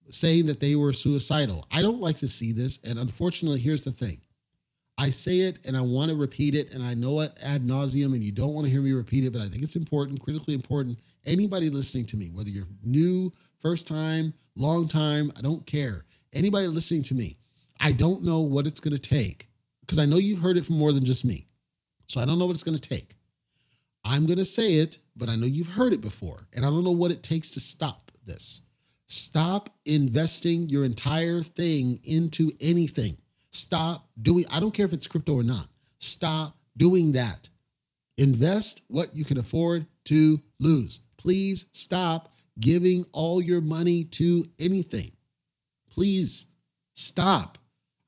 saying 0.07 0.47
that 0.47 0.59
they 0.59 0.75
were 0.75 0.93
suicidal. 0.93 1.65
I 1.71 1.81
don't 1.81 2.01
like 2.01 2.17
to 2.17 2.27
see 2.27 2.51
this. 2.51 2.79
And 2.83 2.99
unfortunately, 2.99 3.59
here's 3.59 3.83
the 3.83 3.91
thing 3.91 4.21
I 4.97 5.09
say 5.09 5.39
it 5.41 5.59
and 5.65 5.75
I 5.75 5.81
want 5.81 6.09
to 6.09 6.15
repeat 6.15 6.55
it, 6.55 6.73
and 6.73 6.83
I 6.83 6.93
know 6.93 7.21
it 7.21 7.31
ad 7.43 7.65
nauseum, 7.65 8.13
and 8.13 8.23
you 8.23 8.31
don't 8.31 8.53
want 8.53 8.65
to 8.65 8.71
hear 8.71 8.81
me 8.81 8.91
repeat 8.93 9.25
it, 9.25 9.33
but 9.33 9.41
I 9.41 9.45
think 9.45 9.63
it's 9.63 9.75
important, 9.75 10.21
critically 10.21 10.53
important. 10.53 10.99
Anybody 11.25 11.69
listening 11.69 12.05
to 12.07 12.17
me, 12.17 12.27
whether 12.27 12.49
you're 12.49 12.67
new, 12.83 13.31
first 13.59 13.87
time, 13.87 14.33
long 14.55 14.87
time, 14.87 15.31
I 15.37 15.41
don't 15.41 15.65
care. 15.65 16.05
Anybody 16.33 16.67
listening 16.67 17.03
to 17.03 17.15
me, 17.15 17.37
I 17.79 17.91
don't 17.91 18.23
know 18.23 18.41
what 18.41 18.67
it's 18.67 18.79
going 18.79 18.95
to 18.95 19.01
take 19.01 19.47
because 19.81 19.99
I 19.99 20.05
know 20.05 20.17
you've 20.17 20.39
heard 20.39 20.57
it 20.57 20.65
from 20.65 20.77
more 20.77 20.91
than 20.91 21.03
just 21.03 21.25
me. 21.25 21.47
So 22.07 22.21
I 22.21 22.25
don't 22.25 22.39
know 22.39 22.45
what 22.45 22.53
it's 22.53 22.63
going 22.63 22.77
to 22.77 22.89
take. 22.89 23.15
I'm 24.03 24.25
going 24.25 24.39
to 24.39 24.45
say 24.45 24.75
it, 24.75 24.97
but 25.15 25.29
I 25.29 25.35
know 25.35 25.45
you've 25.45 25.67
heard 25.67 25.93
it 25.93 26.01
before, 26.01 26.47
and 26.55 26.65
I 26.65 26.69
don't 26.69 26.83
know 26.83 26.91
what 26.91 27.11
it 27.11 27.23
takes 27.23 27.51
to 27.51 27.59
stop 27.59 28.11
this. 28.25 28.61
Stop 29.07 29.69
investing 29.85 30.69
your 30.69 30.85
entire 30.85 31.41
thing 31.41 31.99
into 32.03 32.51
anything. 32.59 33.17
Stop 33.51 34.07
doing, 34.21 34.45
I 34.51 34.59
don't 34.59 34.73
care 34.73 34.85
if 34.85 34.93
it's 34.93 35.07
crypto 35.07 35.35
or 35.35 35.43
not. 35.43 35.67
Stop 35.99 36.57
doing 36.77 37.11
that. 37.13 37.49
Invest 38.17 38.81
what 38.87 39.15
you 39.15 39.25
can 39.25 39.37
afford 39.37 39.85
to 40.05 40.41
lose. 40.59 41.01
Please 41.17 41.65
stop 41.71 42.33
giving 42.59 43.05
all 43.11 43.41
your 43.41 43.61
money 43.61 44.03
to 44.03 44.49
anything. 44.59 45.11
Please 45.89 46.47
stop. 46.93 47.57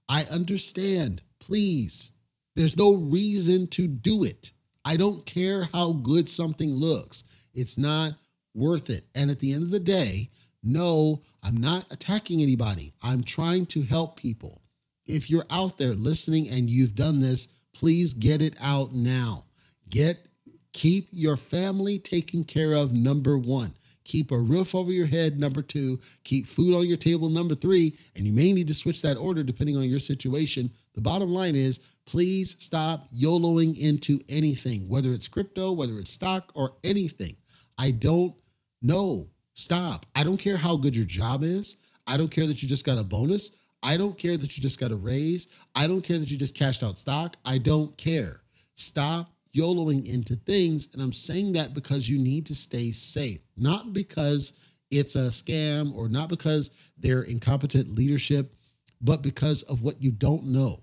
I 0.10 0.24
understand. 0.32 1.22
Please. 1.40 2.12
There's 2.56 2.78
no 2.78 2.96
reason 2.96 3.68
to 3.68 3.88
do 3.88 4.24
it. 4.24 4.52
I 4.86 4.98
don't 4.98 5.26
care 5.26 5.68
how 5.74 5.94
good 5.94 6.30
something 6.30 6.72
looks. 6.72 7.24
It's 7.54 7.78
not 7.78 8.14
worth 8.54 8.90
it. 8.90 9.06
And 9.16 9.32
at 9.32 9.40
the 9.40 9.54
end 9.54 9.64
of 9.64 9.72
the 9.72 9.80
day, 9.80 10.30
no, 10.62 11.22
I'm 11.44 11.58
not 11.58 11.92
attacking 11.92 12.42
anybody. 12.42 12.94
I'm 13.02 13.24
trying 13.24 13.66
to 13.68 13.82
help 13.82 14.18
people. 14.18 14.63
If 15.06 15.30
you're 15.30 15.46
out 15.50 15.78
there 15.78 15.94
listening 15.94 16.50
and 16.50 16.70
you've 16.70 16.96
done 16.96 17.20
this, 17.20 17.48
please 17.74 18.14
get 18.14 18.42
it 18.42 18.56
out 18.62 18.94
now. 18.94 19.46
Get 19.90 20.28
keep 20.72 21.08
your 21.12 21.38
family 21.38 22.00
taken 22.00 22.44
care 22.44 22.74
of 22.74 22.94
number 22.94 23.38
1. 23.38 23.74
Keep 24.06 24.32
a 24.32 24.38
roof 24.38 24.76
over 24.76 24.92
your 24.92 25.06
head 25.06 25.40
number 25.40 25.62
2, 25.62 25.98
keep 26.24 26.48
food 26.48 26.76
on 26.76 26.86
your 26.86 26.98
table 26.98 27.30
number 27.30 27.56
3, 27.56 27.96
and 28.16 28.26
you 28.26 28.34
may 28.34 28.52
need 28.52 28.68
to 28.68 28.74
switch 28.74 29.02
that 29.02 29.18
order 29.18 29.44
depending 29.44 29.78
on 29.78 29.84
your 29.84 30.00
situation. 30.00 30.70
The 30.94 31.02
bottom 31.02 31.30
line 31.30 31.56
is 31.56 31.80
please 32.06 32.58
stop 32.60 33.08
YOLOing 33.12 33.80
into 33.80 34.20
anything, 34.28 34.90
whether 34.90 35.14
it's 35.14 35.28
crypto, 35.28 35.72
whether 35.72 35.94
it's 36.00 36.12
stock 36.12 36.52
or 36.54 36.74
anything. 36.84 37.36
I 37.78 37.92
don't 37.92 38.36
know. 38.82 39.30
Stop. 39.54 40.06
I 40.16 40.24
don't 40.24 40.38
care 40.38 40.58
how 40.58 40.76
good 40.76 40.96
your 40.96 41.06
job 41.06 41.44
is. 41.44 41.78
I 42.06 42.18
don't 42.18 42.32
care 42.32 42.46
that 42.46 42.62
you 42.62 42.68
just 42.68 42.86
got 42.86 42.98
a 42.98 43.04
bonus. 43.04 43.52
I 43.84 43.98
don't 43.98 44.18
care 44.18 44.38
that 44.38 44.58
you 44.58 44.62
just 44.62 44.80
got 44.80 44.92
a 44.92 44.96
raise. 44.96 45.48
I 45.76 45.88
don't 45.88 46.02
care 46.02 46.18
that 46.18 46.32
you 46.32 46.38
just 46.38 46.58
cashed 46.58 46.84
out 46.84 46.98
stock. 46.98 47.36
I 47.46 47.58
don't 47.58 47.96
care. 47.98 48.40
Stop 48.76 49.30
YOLOing 49.54 50.06
into 50.12 50.36
things. 50.36 50.88
And 50.94 51.02
I'm 51.02 51.14
saying 51.14 51.54
that 51.54 51.74
because 51.74 52.10
you 52.10 52.18
need 52.18 52.46
to 52.48 52.56
stay 52.56 52.92
safe, 52.92 53.40
not 53.58 53.94
because 53.94 54.54
it's 54.90 55.16
a 55.16 55.30
scam 55.30 55.96
or 55.96 56.08
not 56.08 56.30
because 56.30 56.72
they're 56.98 57.24
incompetent 57.24 57.96
leadership, 57.96 58.56
but 59.02 59.22
because 59.22 59.64
of 59.64 59.84
what 59.84 60.02
you 60.02 60.12
don't 60.12 60.46
know. 60.46 60.82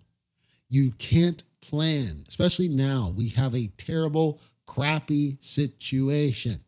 You 0.69 0.92
can't 0.99 1.42
plan, 1.62 2.23
especially 2.28 2.69
now. 2.69 3.12
We 3.16 3.28
have 3.30 3.54
a 3.54 3.69
terrible, 3.76 4.40
crappy 4.66 5.38
situation. 5.40 6.61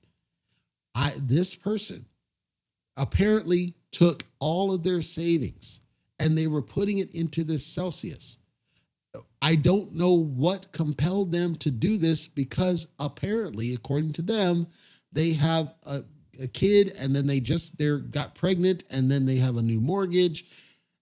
I 0.94 1.12
this 1.18 1.54
person 1.54 2.06
apparently 2.96 3.74
took 3.90 4.24
all 4.38 4.72
of 4.72 4.82
their 4.82 5.02
savings 5.02 5.80
and 6.22 6.38
they 6.38 6.46
were 6.46 6.62
putting 6.62 6.98
it 6.98 7.14
into 7.14 7.42
this 7.42 7.66
Celsius. 7.66 8.38
I 9.42 9.56
don't 9.56 9.94
know 9.94 10.12
what 10.14 10.72
compelled 10.72 11.32
them 11.32 11.56
to 11.56 11.70
do 11.70 11.98
this 11.98 12.28
because 12.28 12.86
apparently, 12.98 13.74
according 13.74 14.12
to 14.14 14.22
them, 14.22 14.68
they 15.12 15.32
have 15.32 15.74
a, 15.84 16.04
a 16.40 16.46
kid 16.46 16.94
and 16.98 17.14
then 17.14 17.26
they 17.26 17.40
just 17.40 17.76
they're 17.76 17.98
got 17.98 18.34
pregnant 18.34 18.84
and 18.88 19.10
then 19.10 19.26
they 19.26 19.36
have 19.36 19.56
a 19.56 19.62
new 19.62 19.80
mortgage 19.80 20.44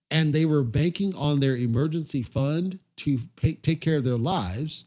and 0.09 0.33
they 0.33 0.45
were 0.45 0.63
banking 0.63 1.15
on 1.15 1.39
their 1.39 1.55
emergency 1.55 2.23
fund 2.23 2.79
to 2.97 3.19
pay, 3.35 3.53
take 3.53 3.79
care 3.79 3.97
of 3.97 4.03
their 4.03 4.17
lives 4.17 4.85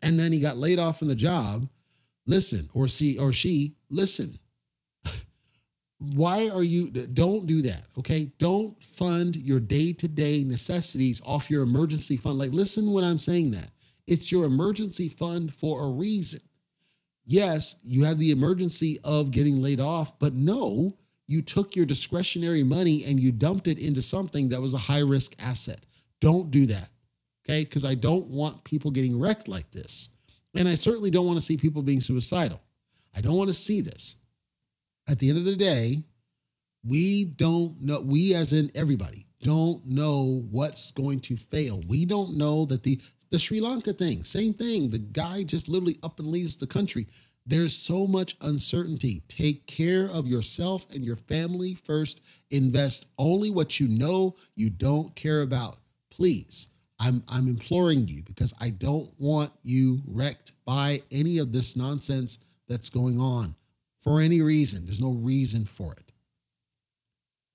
and 0.00 0.18
then 0.18 0.32
he 0.32 0.40
got 0.40 0.56
laid 0.56 0.78
off 0.78 0.98
from 0.98 1.08
the 1.08 1.14
job 1.14 1.68
listen 2.26 2.70
or 2.72 2.88
see 2.88 3.18
or 3.18 3.32
she 3.32 3.74
listen 3.90 4.38
why 6.02 6.48
are 6.48 6.62
you 6.62 6.90
don't 6.90 7.46
do 7.46 7.62
that 7.62 7.84
okay? 7.98 8.30
Don't 8.38 8.82
fund 8.82 9.36
your 9.36 9.60
day-to-day 9.60 10.44
necessities 10.44 11.22
off 11.24 11.50
your 11.50 11.62
emergency 11.62 12.16
fund. 12.16 12.38
Like 12.38 12.50
listen 12.52 12.92
when 12.92 13.04
i'm 13.04 13.18
saying 13.18 13.52
that. 13.52 13.70
It's 14.06 14.32
your 14.32 14.44
emergency 14.44 15.08
fund 15.08 15.54
for 15.54 15.84
a 15.84 15.88
reason. 15.88 16.40
Yes 17.24 17.76
you 17.84 18.04
have 18.04 18.18
the 18.18 18.32
emergency 18.32 18.98
of 19.04 19.30
getting 19.30 19.62
laid 19.62 19.80
off 19.80 20.18
but 20.18 20.34
no 20.34 20.96
you 21.28 21.40
took 21.40 21.76
your 21.76 21.86
discretionary 21.86 22.64
money 22.64 23.04
and 23.06 23.20
you 23.20 23.30
dumped 23.30 23.68
it 23.68 23.78
into 23.78 24.02
something 24.02 24.48
that 24.48 24.60
was 24.60 24.74
a 24.74 24.78
high 24.78 25.00
risk 25.00 25.34
asset. 25.40 25.86
Don't 26.20 26.50
do 26.50 26.66
that 26.66 26.88
okay? 27.44 27.64
Because 27.64 27.84
i 27.84 27.94
don't 27.94 28.26
want 28.26 28.64
people 28.64 28.90
getting 28.90 29.18
wrecked 29.18 29.46
like 29.46 29.70
this. 29.70 30.08
And 30.56 30.68
i 30.68 30.74
certainly 30.74 31.10
don't 31.10 31.26
want 31.26 31.38
to 31.38 31.44
see 31.44 31.56
people 31.56 31.82
being 31.82 32.00
suicidal. 32.00 32.60
I 33.14 33.20
don't 33.20 33.36
want 33.36 33.48
to 33.48 33.54
see 33.54 33.80
this 33.82 34.16
at 35.08 35.18
the 35.18 35.28
end 35.28 35.38
of 35.38 35.44
the 35.44 35.56
day, 35.56 36.04
we 36.84 37.24
don't 37.24 37.80
know, 37.80 38.00
we 38.00 38.34
as 38.34 38.52
in 38.52 38.70
everybody, 38.74 39.26
don't 39.42 39.84
know 39.86 40.46
what's 40.50 40.92
going 40.92 41.20
to 41.20 41.36
fail. 41.36 41.82
We 41.88 42.04
don't 42.04 42.36
know 42.36 42.64
that 42.66 42.82
the 42.82 43.00
the 43.30 43.38
Sri 43.38 43.62
Lanka 43.62 43.94
thing, 43.94 44.24
same 44.24 44.52
thing. 44.52 44.90
The 44.90 44.98
guy 44.98 45.42
just 45.42 45.66
literally 45.66 45.96
up 46.02 46.18
and 46.18 46.28
leaves 46.28 46.56
the 46.56 46.66
country. 46.66 47.06
There's 47.46 47.74
so 47.74 48.06
much 48.06 48.36
uncertainty. 48.42 49.22
Take 49.26 49.66
care 49.66 50.04
of 50.04 50.26
yourself 50.26 50.84
and 50.94 51.02
your 51.02 51.16
family 51.16 51.74
first. 51.74 52.20
Invest 52.50 53.06
only 53.18 53.50
what 53.50 53.80
you 53.80 53.88
know 53.88 54.36
you 54.54 54.68
don't 54.68 55.16
care 55.16 55.40
about. 55.40 55.78
Please. 56.10 56.68
I'm 57.00 57.24
I'm 57.28 57.48
imploring 57.48 58.06
you 58.06 58.22
because 58.22 58.54
I 58.60 58.70
don't 58.70 59.10
want 59.18 59.50
you 59.64 60.02
wrecked 60.06 60.52
by 60.64 61.00
any 61.10 61.38
of 61.38 61.52
this 61.52 61.74
nonsense 61.74 62.38
that's 62.68 62.90
going 62.90 63.18
on 63.18 63.56
for 64.02 64.20
any 64.20 64.42
reason. 64.42 64.84
There's 64.84 65.00
no 65.00 65.12
reason 65.12 65.64
for 65.64 65.92
it. 65.92 66.12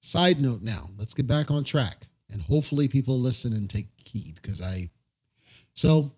Side 0.02 0.40
note 0.40 0.62
now, 0.62 0.90
let's 0.98 1.14
get 1.14 1.28
back 1.28 1.52
on 1.52 1.64
track 1.64 2.08
and 2.32 2.42
hopefully 2.42 2.88
people 2.88 3.20
listen 3.20 3.54
and 3.54 3.70
take 3.70 3.88
heed 4.04 4.36
because 4.36 4.62
I. 4.62 4.90
So, 5.74 6.14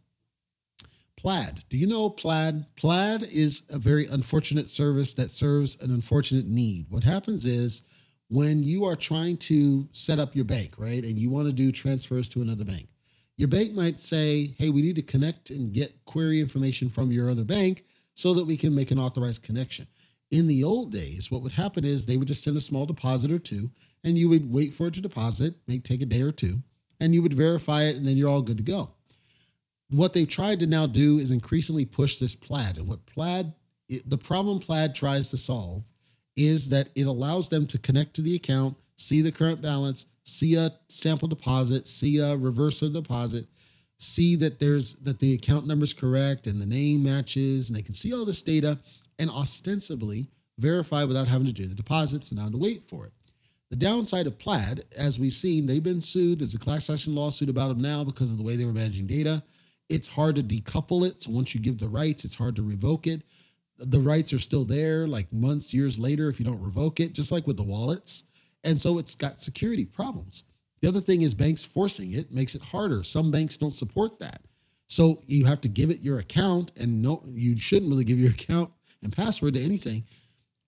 Plaid. 1.17 1.63
Do 1.69 1.77
you 1.77 1.85
know 1.85 2.09
Plaid? 2.09 2.65
Plaid 2.77 3.23
is 3.23 3.63
a 3.69 3.77
very 3.77 4.05
unfortunate 4.05 4.67
service 4.67 5.13
that 5.15 5.31
serves 5.31 5.81
an 5.81 5.91
unfortunate 5.91 6.47
need. 6.47 6.85
What 6.89 7.03
happens 7.03 7.43
is 7.43 7.81
when 8.29 8.63
you 8.63 8.85
are 8.85 8.95
trying 8.95 9.35
to 9.37 9.89
set 9.91 10.19
up 10.19 10.35
your 10.35 10.45
bank, 10.45 10.75
right, 10.77 11.03
and 11.03 11.17
you 11.17 11.29
want 11.29 11.47
to 11.47 11.53
do 11.53 11.73
transfers 11.73 12.29
to 12.29 12.41
another 12.41 12.63
bank, 12.63 12.87
your 13.35 13.49
bank 13.49 13.73
might 13.73 13.99
say, 13.99 14.55
hey, 14.57 14.69
we 14.69 14.81
need 14.81 14.95
to 14.95 15.01
connect 15.01 15.49
and 15.49 15.73
get 15.73 16.05
query 16.05 16.39
information 16.39 16.89
from 16.89 17.11
your 17.11 17.29
other 17.29 17.43
bank 17.43 17.83
so 18.13 18.33
that 18.33 18.45
we 18.45 18.55
can 18.55 18.73
make 18.73 18.91
an 18.91 18.99
authorized 18.99 19.43
connection. 19.43 19.87
In 20.31 20.47
the 20.47 20.63
old 20.63 20.91
days, 20.91 21.31
what 21.31 21.41
would 21.41 21.53
happen 21.53 21.83
is 21.83 22.05
they 22.05 22.17
would 22.17 22.27
just 22.27 22.43
send 22.43 22.55
a 22.55 22.61
small 22.61 22.85
deposit 22.85 23.31
or 23.31 23.39
two, 23.39 23.71
and 24.03 24.17
you 24.17 24.29
would 24.29 24.51
wait 24.51 24.73
for 24.73 24.87
it 24.87 24.93
to 24.93 25.01
deposit, 25.01 25.55
may 25.67 25.79
take 25.79 26.01
a 26.01 26.05
day 26.05 26.21
or 26.21 26.31
two, 26.31 26.59
and 26.99 27.15
you 27.15 27.21
would 27.21 27.33
verify 27.33 27.83
it, 27.83 27.95
and 27.95 28.07
then 28.07 28.15
you're 28.15 28.29
all 28.29 28.41
good 28.41 28.57
to 28.57 28.63
go. 28.63 28.91
What 29.89 30.13
they've 30.13 30.27
tried 30.27 30.59
to 30.59 30.67
now 30.67 30.85
do 30.85 31.17
is 31.17 31.31
increasingly 31.31 31.85
push 31.85 32.17
this 32.17 32.35
plaid. 32.35 32.77
And 32.77 32.87
what 32.87 33.07
plaid, 33.07 33.53
the 34.05 34.19
problem 34.19 34.59
plaid 34.59 34.93
tries 34.93 35.31
to 35.31 35.37
solve 35.37 35.83
is 36.35 36.69
that 36.69 36.89
it 36.95 37.07
allows 37.07 37.49
them 37.49 37.65
to 37.67 37.79
connect 37.79 38.13
to 38.15 38.21
the 38.21 38.35
account, 38.35 38.77
see 38.95 39.21
the 39.21 39.31
current 39.31 39.63
balance, 39.63 40.05
see 40.23 40.55
a 40.55 40.69
sample 40.89 41.27
deposit, 41.27 41.87
see 41.87 42.19
a 42.19 42.37
reverse 42.37 42.83
of 42.83 42.93
deposit, 42.93 43.47
see 43.97 44.35
that 44.35 44.59
there's 44.59 44.95
that 44.97 45.19
the 45.19 45.33
account 45.33 45.65
number 45.65 45.83
is 45.83 45.93
correct 45.93 46.45
and 46.45 46.61
the 46.61 46.67
name 46.67 47.01
matches, 47.01 47.69
and 47.69 47.77
they 47.77 47.81
can 47.81 47.95
see 47.95 48.13
all 48.13 48.25
this 48.25 48.43
data 48.43 48.77
and 49.19 49.29
ostensibly 49.29 50.29
verify 50.57 51.03
without 51.03 51.27
having 51.27 51.47
to 51.47 51.53
do 51.53 51.67
the 51.67 51.75
deposits 51.75 52.31
and 52.31 52.39
now 52.39 52.49
to 52.49 52.57
wait 52.57 52.87
for 52.87 53.05
it. 53.05 53.13
The 53.69 53.75
downside 53.75 54.25
of 54.25 54.39
Plaid, 54.39 54.83
as 54.97 55.19
we've 55.19 55.33
seen, 55.33 55.67
they've 55.67 55.83
been 55.83 56.01
sued. 56.01 56.39
There's 56.39 56.55
a 56.55 56.59
class 56.59 56.89
action 56.89 57.13
lawsuit 57.13 57.49
about 57.49 57.67
them 57.67 57.81
now 57.81 58.03
because 58.03 58.31
of 58.31 58.37
the 58.37 58.43
way 58.43 58.55
they 58.55 58.65
were 58.65 58.73
managing 58.73 59.05
data. 59.05 59.43
It's 59.89 60.07
hard 60.07 60.35
to 60.37 60.43
decouple 60.43 61.05
it. 61.05 61.21
So 61.21 61.31
once 61.31 61.53
you 61.53 61.61
give 61.61 61.77
the 61.77 61.87
rights, 61.87 62.25
it's 62.25 62.35
hard 62.35 62.55
to 62.55 62.63
revoke 62.63 63.05
it. 63.05 63.21
The 63.77 63.99
rights 63.99 64.33
are 64.33 64.39
still 64.39 64.65
there, 64.65 65.07
like 65.07 65.31
months, 65.31 65.73
years 65.73 65.99
later, 65.99 66.29
if 66.29 66.39
you 66.39 66.45
don't 66.45 66.61
revoke 66.61 66.99
it, 66.99 67.13
just 67.13 67.31
like 67.31 67.45
with 67.45 67.57
the 67.57 67.63
wallets. 67.63 68.23
And 68.63 68.79
so 68.79 68.97
it's 68.97 69.15
got 69.15 69.39
security 69.39 69.85
problems. 69.85 70.43
The 70.81 70.87
other 70.87 70.99
thing 70.99 71.21
is 71.21 71.33
banks 71.33 71.63
forcing 71.63 72.13
it 72.13 72.31
makes 72.31 72.55
it 72.55 72.61
harder. 72.61 73.03
Some 73.03 73.31
banks 73.31 73.55
don't 73.55 73.71
support 73.71 74.19
that. 74.19 74.41
So 74.87 75.21
you 75.27 75.45
have 75.45 75.61
to 75.61 75.69
give 75.69 75.91
it 75.91 76.01
your 76.01 76.19
account, 76.19 76.71
and 76.75 77.01
no, 77.01 77.23
you 77.27 77.57
shouldn't 77.57 77.91
really 77.91 78.03
give 78.03 78.19
your 78.19 78.31
account 78.39 78.71
and 79.03 79.15
password 79.15 79.53
to 79.55 79.63
anything. 79.63 80.03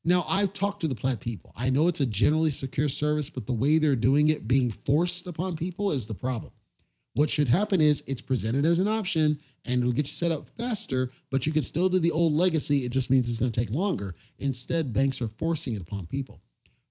Now, 0.04 0.26
I've 0.28 0.54
talked 0.54 0.82
to 0.82 0.88
the 0.88 0.96
Plaid 0.96 1.20
people. 1.20 1.54
I 1.56 1.70
know 1.70 1.88
it's 1.88 2.00
a 2.00 2.08
generally 2.08 2.50
secure 2.50 2.90
service, 2.90 3.30
but 3.30 3.46
the 3.46 3.54
way 3.54 3.78
they're 3.78 3.96
doing 3.96 4.30
it, 4.30 4.48
being 4.48 4.72
forced 4.72 5.28
upon 5.28 5.58
people, 5.58 5.92
is 5.92 6.08
the 6.08 6.16
problem. 6.16 6.52
What 7.14 7.30
should 7.30 7.50
happen 7.50 7.82
is 7.82 8.04
it's 8.08 8.22
presented 8.22 8.66
as 8.66 8.80
an 8.80 8.88
option 8.88 9.38
and 9.66 9.82
it'll 9.82 9.92
get 9.92 10.08
you 10.08 10.14
set 10.14 10.32
up 10.32 10.48
faster, 10.58 11.12
but 11.30 11.46
you 11.46 11.52
can 11.52 11.62
still 11.62 11.90
do 11.90 12.00
the 12.00 12.12
old 12.12 12.34
legacy. 12.34 12.80
It 12.80 12.92
just 12.92 13.10
means 13.10 13.30
it's 13.30 13.38
going 13.38 13.52
to 13.52 13.60
take 13.60 13.70
longer. 13.70 14.16
Instead, 14.40 14.94
banks 14.94 15.22
are 15.22 15.28
forcing 15.28 15.74
it 15.74 15.82
upon 15.82 16.06
people. 16.08 16.42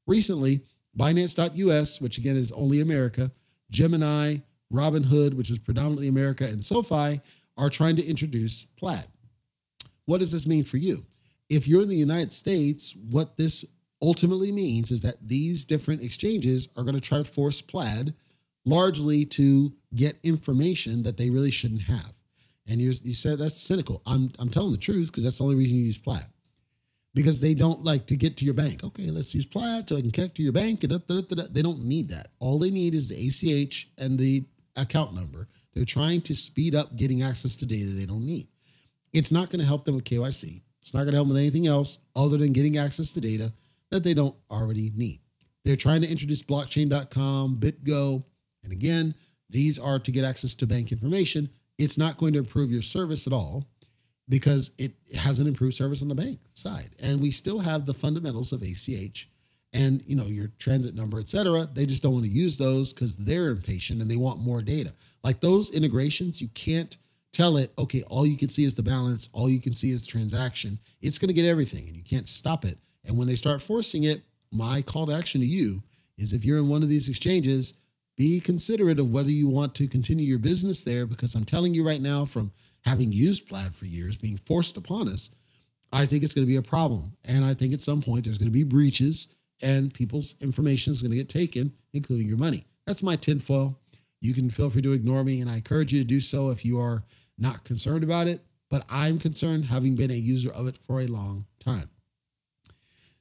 Recently, 0.06 0.60
Binance.us, 0.96 2.00
which 2.00 2.18
again 2.18 2.36
is 2.36 2.52
only 2.52 2.80
America, 2.80 3.32
Gemini, 3.70 4.36
Robinhood, 4.72 5.34
which 5.34 5.50
is 5.50 5.58
predominantly 5.58 6.08
America, 6.08 6.44
and 6.44 6.64
SoFi 6.64 7.20
are 7.56 7.70
trying 7.70 7.96
to 7.96 8.06
introduce 8.06 8.66
Plaid. 8.76 9.06
What 10.04 10.18
does 10.18 10.32
this 10.32 10.46
mean 10.46 10.64
for 10.64 10.76
you? 10.76 11.06
If 11.50 11.66
you're 11.66 11.82
in 11.82 11.88
the 11.88 11.96
United 11.96 12.32
States, 12.32 12.94
what 13.10 13.36
this 13.36 13.64
ultimately 14.00 14.52
means 14.52 14.90
is 14.90 15.02
that 15.02 15.16
these 15.20 15.64
different 15.64 16.02
exchanges 16.02 16.68
are 16.76 16.84
going 16.84 16.94
to 16.94 17.00
try 17.00 17.18
to 17.18 17.24
force 17.24 17.60
Plaid 17.60 18.14
largely 18.64 19.24
to 19.24 19.72
get 19.94 20.18
information 20.22 21.02
that 21.02 21.16
they 21.16 21.28
really 21.28 21.50
shouldn't 21.50 21.82
have. 21.82 22.12
And 22.68 22.80
you 22.80 22.92
you 23.02 23.14
said 23.14 23.38
that's 23.38 23.60
cynical. 23.60 24.00
I'm, 24.06 24.30
I'm 24.38 24.48
telling 24.48 24.70
the 24.70 24.78
truth 24.78 25.08
because 25.08 25.24
that's 25.24 25.38
the 25.38 25.44
only 25.44 25.56
reason 25.56 25.76
you 25.76 25.84
use 25.84 25.98
Plaid. 25.98 26.24
Because 27.12 27.40
they 27.40 27.54
don't 27.54 27.82
like 27.82 28.06
to 28.06 28.16
get 28.16 28.36
to 28.36 28.44
your 28.44 28.54
bank. 28.54 28.84
Okay, 28.84 29.10
let's 29.10 29.34
use 29.34 29.44
Plaid 29.44 29.88
so 29.88 29.96
I 29.96 30.00
can 30.00 30.12
connect 30.12 30.36
to 30.36 30.44
your 30.44 30.52
bank. 30.52 30.80
They 30.80 31.62
don't 31.62 31.84
need 31.84 32.10
that. 32.10 32.28
All 32.38 32.60
they 32.60 32.70
need 32.70 32.94
is 32.94 33.08
the 33.08 33.16
ACH 33.16 33.88
and 33.98 34.16
the 34.16 34.44
account 34.76 35.14
number. 35.14 35.48
They're 35.74 35.84
trying 35.84 36.20
to 36.22 36.34
speed 36.34 36.76
up 36.76 36.94
getting 36.94 37.22
access 37.22 37.56
to 37.56 37.66
data 37.66 37.88
they 37.88 38.06
don't 38.06 38.24
need. 38.24 38.46
It's 39.12 39.32
not 39.32 39.50
going 39.50 39.60
to 39.60 39.66
help 39.66 39.84
them 39.84 39.96
with 39.96 40.04
KYC. 40.04 40.60
It's 40.80 40.94
not 40.94 41.00
going 41.00 41.12
to 41.12 41.16
help 41.16 41.28
with 41.28 41.36
anything 41.36 41.66
else 41.66 41.98
other 42.16 42.36
than 42.38 42.52
getting 42.52 42.78
access 42.78 43.12
to 43.12 43.20
data 43.20 43.52
that 43.90 44.04
they 44.04 44.14
don't 44.14 44.36
already 44.50 44.92
need. 44.94 45.20
They're 45.64 45.76
trying 45.76 46.02
to 46.02 46.10
introduce 46.10 46.42
blockchain.com, 46.42 47.56
BitGo, 47.56 48.24
and 48.62 48.72
again, 48.72 49.14
these 49.48 49.78
are 49.78 49.98
to 49.98 50.12
get 50.12 50.24
access 50.24 50.54
to 50.56 50.66
bank 50.66 50.92
information. 50.92 51.50
It's 51.78 51.98
not 51.98 52.16
going 52.16 52.32
to 52.34 52.38
improve 52.38 52.70
your 52.70 52.82
service 52.82 53.26
at 53.26 53.32
all 53.32 53.66
because 54.28 54.70
it 54.78 54.92
has 55.18 55.40
an 55.40 55.46
improved 55.46 55.74
service 55.74 56.02
on 56.02 56.08
the 56.08 56.14
bank 56.14 56.38
side. 56.54 56.90
And 57.02 57.20
we 57.20 57.30
still 57.30 57.58
have 57.58 57.84
the 57.84 57.94
fundamentals 57.94 58.52
of 58.52 58.62
ACH 58.62 59.28
and 59.72 60.02
you 60.06 60.16
know 60.16 60.26
your 60.26 60.48
transit 60.58 60.94
number, 60.94 61.18
et 61.20 61.28
cetera. 61.28 61.68
They 61.72 61.86
just 61.86 62.02
don't 62.02 62.12
want 62.12 62.24
to 62.24 62.30
use 62.30 62.58
those 62.58 62.92
because 62.92 63.16
they're 63.16 63.50
impatient 63.50 64.00
and 64.00 64.10
they 64.10 64.16
want 64.16 64.40
more 64.40 64.62
data. 64.62 64.92
Like 65.22 65.40
those 65.40 65.70
integrations, 65.70 66.40
you 66.40 66.48
can't 66.48 66.96
tell 67.32 67.56
it, 67.56 67.72
okay, 67.78 68.02
all 68.08 68.26
you 68.26 68.36
can 68.36 68.48
see 68.48 68.64
is 68.64 68.74
the 68.74 68.82
balance, 68.82 69.28
all 69.32 69.48
you 69.48 69.60
can 69.60 69.74
see 69.74 69.90
is 69.90 70.02
the 70.02 70.10
transaction. 70.10 70.78
It's 71.00 71.18
going 71.18 71.28
to 71.28 71.34
get 71.34 71.46
everything 71.46 71.86
and 71.86 71.96
you 71.96 72.02
can't 72.02 72.28
stop 72.28 72.64
it. 72.64 72.78
And 73.04 73.16
when 73.16 73.26
they 73.26 73.34
start 73.34 73.62
forcing 73.62 74.04
it, 74.04 74.22
my 74.52 74.82
call 74.82 75.06
to 75.06 75.12
action 75.12 75.40
to 75.40 75.46
you 75.46 75.82
is 76.18 76.32
if 76.32 76.44
you're 76.44 76.58
in 76.58 76.68
one 76.68 76.82
of 76.82 76.88
these 76.88 77.08
exchanges, 77.08 77.74
be 78.16 78.40
considerate 78.40 78.98
of 78.98 79.10
whether 79.10 79.30
you 79.30 79.48
want 79.48 79.74
to 79.76 79.86
continue 79.86 80.26
your 80.26 80.38
business 80.38 80.82
there 80.82 81.06
because 81.06 81.34
I'm 81.34 81.44
telling 81.44 81.72
you 81.72 81.86
right 81.86 82.00
now 82.00 82.24
from 82.24 82.52
having 82.84 83.12
used 83.12 83.48
Plaid 83.48 83.74
for 83.74 83.86
years, 83.86 84.18
being 84.18 84.36
forced 84.36 84.76
upon 84.76 85.08
us, 85.08 85.30
I 85.92 86.06
think 86.06 86.22
it's 86.22 86.34
going 86.34 86.46
to 86.46 86.50
be 86.50 86.56
a 86.56 86.62
problem. 86.62 87.16
And 87.26 87.44
I 87.44 87.54
think 87.54 87.72
at 87.72 87.80
some 87.80 88.02
point 88.02 88.24
there's 88.24 88.38
going 88.38 88.48
to 88.48 88.52
be 88.52 88.64
breaches 88.64 89.34
and 89.62 89.92
people's 89.92 90.36
information 90.40 90.92
is 90.92 91.02
going 91.02 91.12
to 91.12 91.16
get 91.16 91.28
taken, 91.28 91.72
including 91.92 92.26
your 92.26 92.38
money. 92.38 92.66
That's 92.86 93.02
my 93.02 93.16
tinfoil. 93.16 93.78
You 94.20 94.34
can 94.34 94.50
feel 94.50 94.70
free 94.70 94.82
to 94.82 94.92
ignore 94.92 95.24
me, 95.24 95.40
and 95.40 95.50
I 95.50 95.56
encourage 95.56 95.92
you 95.92 96.00
to 96.00 96.06
do 96.06 96.20
so 96.20 96.50
if 96.50 96.64
you 96.64 96.78
are 96.78 97.02
not 97.40 97.64
concerned 97.64 98.04
about 98.04 98.26
it. 98.26 98.40
But 98.70 98.84
I'm 98.88 99.18
concerned, 99.18 99.64
having 99.64 99.96
been 99.96 100.12
a 100.12 100.14
user 100.14 100.52
of 100.52 100.68
it 100.68 100.78
for 100.78 101.00
a 101.00 101.06
long 101.06 101.46
time. 101.58 101.90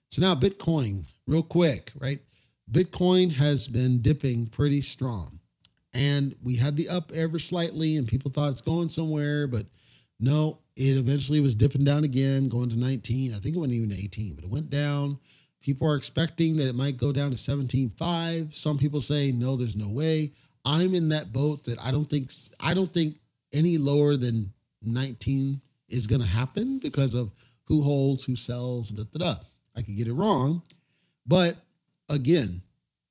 So 0.10 0.22
now, 0.22 0.36
Bitcoin, 0.36 1.06
real 1.26 1.42
quick, 1.42 1.92
right? 2.00 2.20
Bitcoin 2.72 3.34
has 3.34 3.68
been 3.68 4.02
dipping 4.02 4.46
pretty 4.46 4.82
strong. 4.82 5.40
And 5.92 6.36
we 6.44 6.58
had 6.58 6.78
the 6.78 6.88
up 6.90 7.12
ever 7.16 7.40
slightly, 7.40 7.98
and 7.98 8.08
people 8.08 8.30
thought 8.30 8.52
it's 8.52 8.62
going 8.62 8.90
somewhere, 8.90 9.48
but 9.48 9.66
no, 10.20 10.60
it 10.76 10.98
eventually 10.98 11.40
was 11.40 11.56
dipping 11.56 11.84
down 11.84 12.04
again, 12.04 12.48
going 12.48 12.70
to 12.70 12.78
19. 12.78 13.34
I 13.34 13.38
think 13.38 13.56
it 13.56 13.60
went 13.60 13.74
even 13.74 13.90
to 13.90 13.96
18, 13.96 14.36
but 14.36 14.44
it 14.44 14.52
went 14.52 14.70
down. 14.70 15.18
People 15.62 15.88
are 15.88 15.96
expecting 15.96 16.58
that 16.58 16.68
it 16.70 16.76
might 16.76 16.98
go 16.98 17.12
down 17.12 17.32
to 17.32 17.38
17.5. 17.38 18.54
Some 18.54 18.78
people 18.78 19.02
say, 19.02 19.32
no, 19.32 19.56
there's 19.56 19.76
no 19.76 19.90
way. 19.90 20.32
I'm 20.64 20.94
in 20.94 21.10
that 21.10 21.34
boat 21.34 21.64
that 21.66 21.84
I 21.84 21.92
don't 21.92 22.10
think 22.10 22.32
I 22.60 22.74
don't 22.74 22.94
think 22.94 23.16
any 23.54 23.78
lower 23.78 24.16
than 24.16 24.54
19 24.84 25.62
is 25.90 26.08
going 26.08 26.22
to 26.22 26.28
happen 26.28 26.80
because 26.80 27.16
of 27.16 27.32
who 27.66 27.82
holds, 27.82 28.26
who 28.26 28.36
sells, 28.36 28.90
da, 28.90 29.04
da, 29.12 29.20
da. 29.20 29.40
I 29.76 29.82
could 29.82 29.96
get 29.96 30.08
it 30.08 30.14
wrong. 30.14 30.64
But 31.26 31.58
again, 32.10 32.62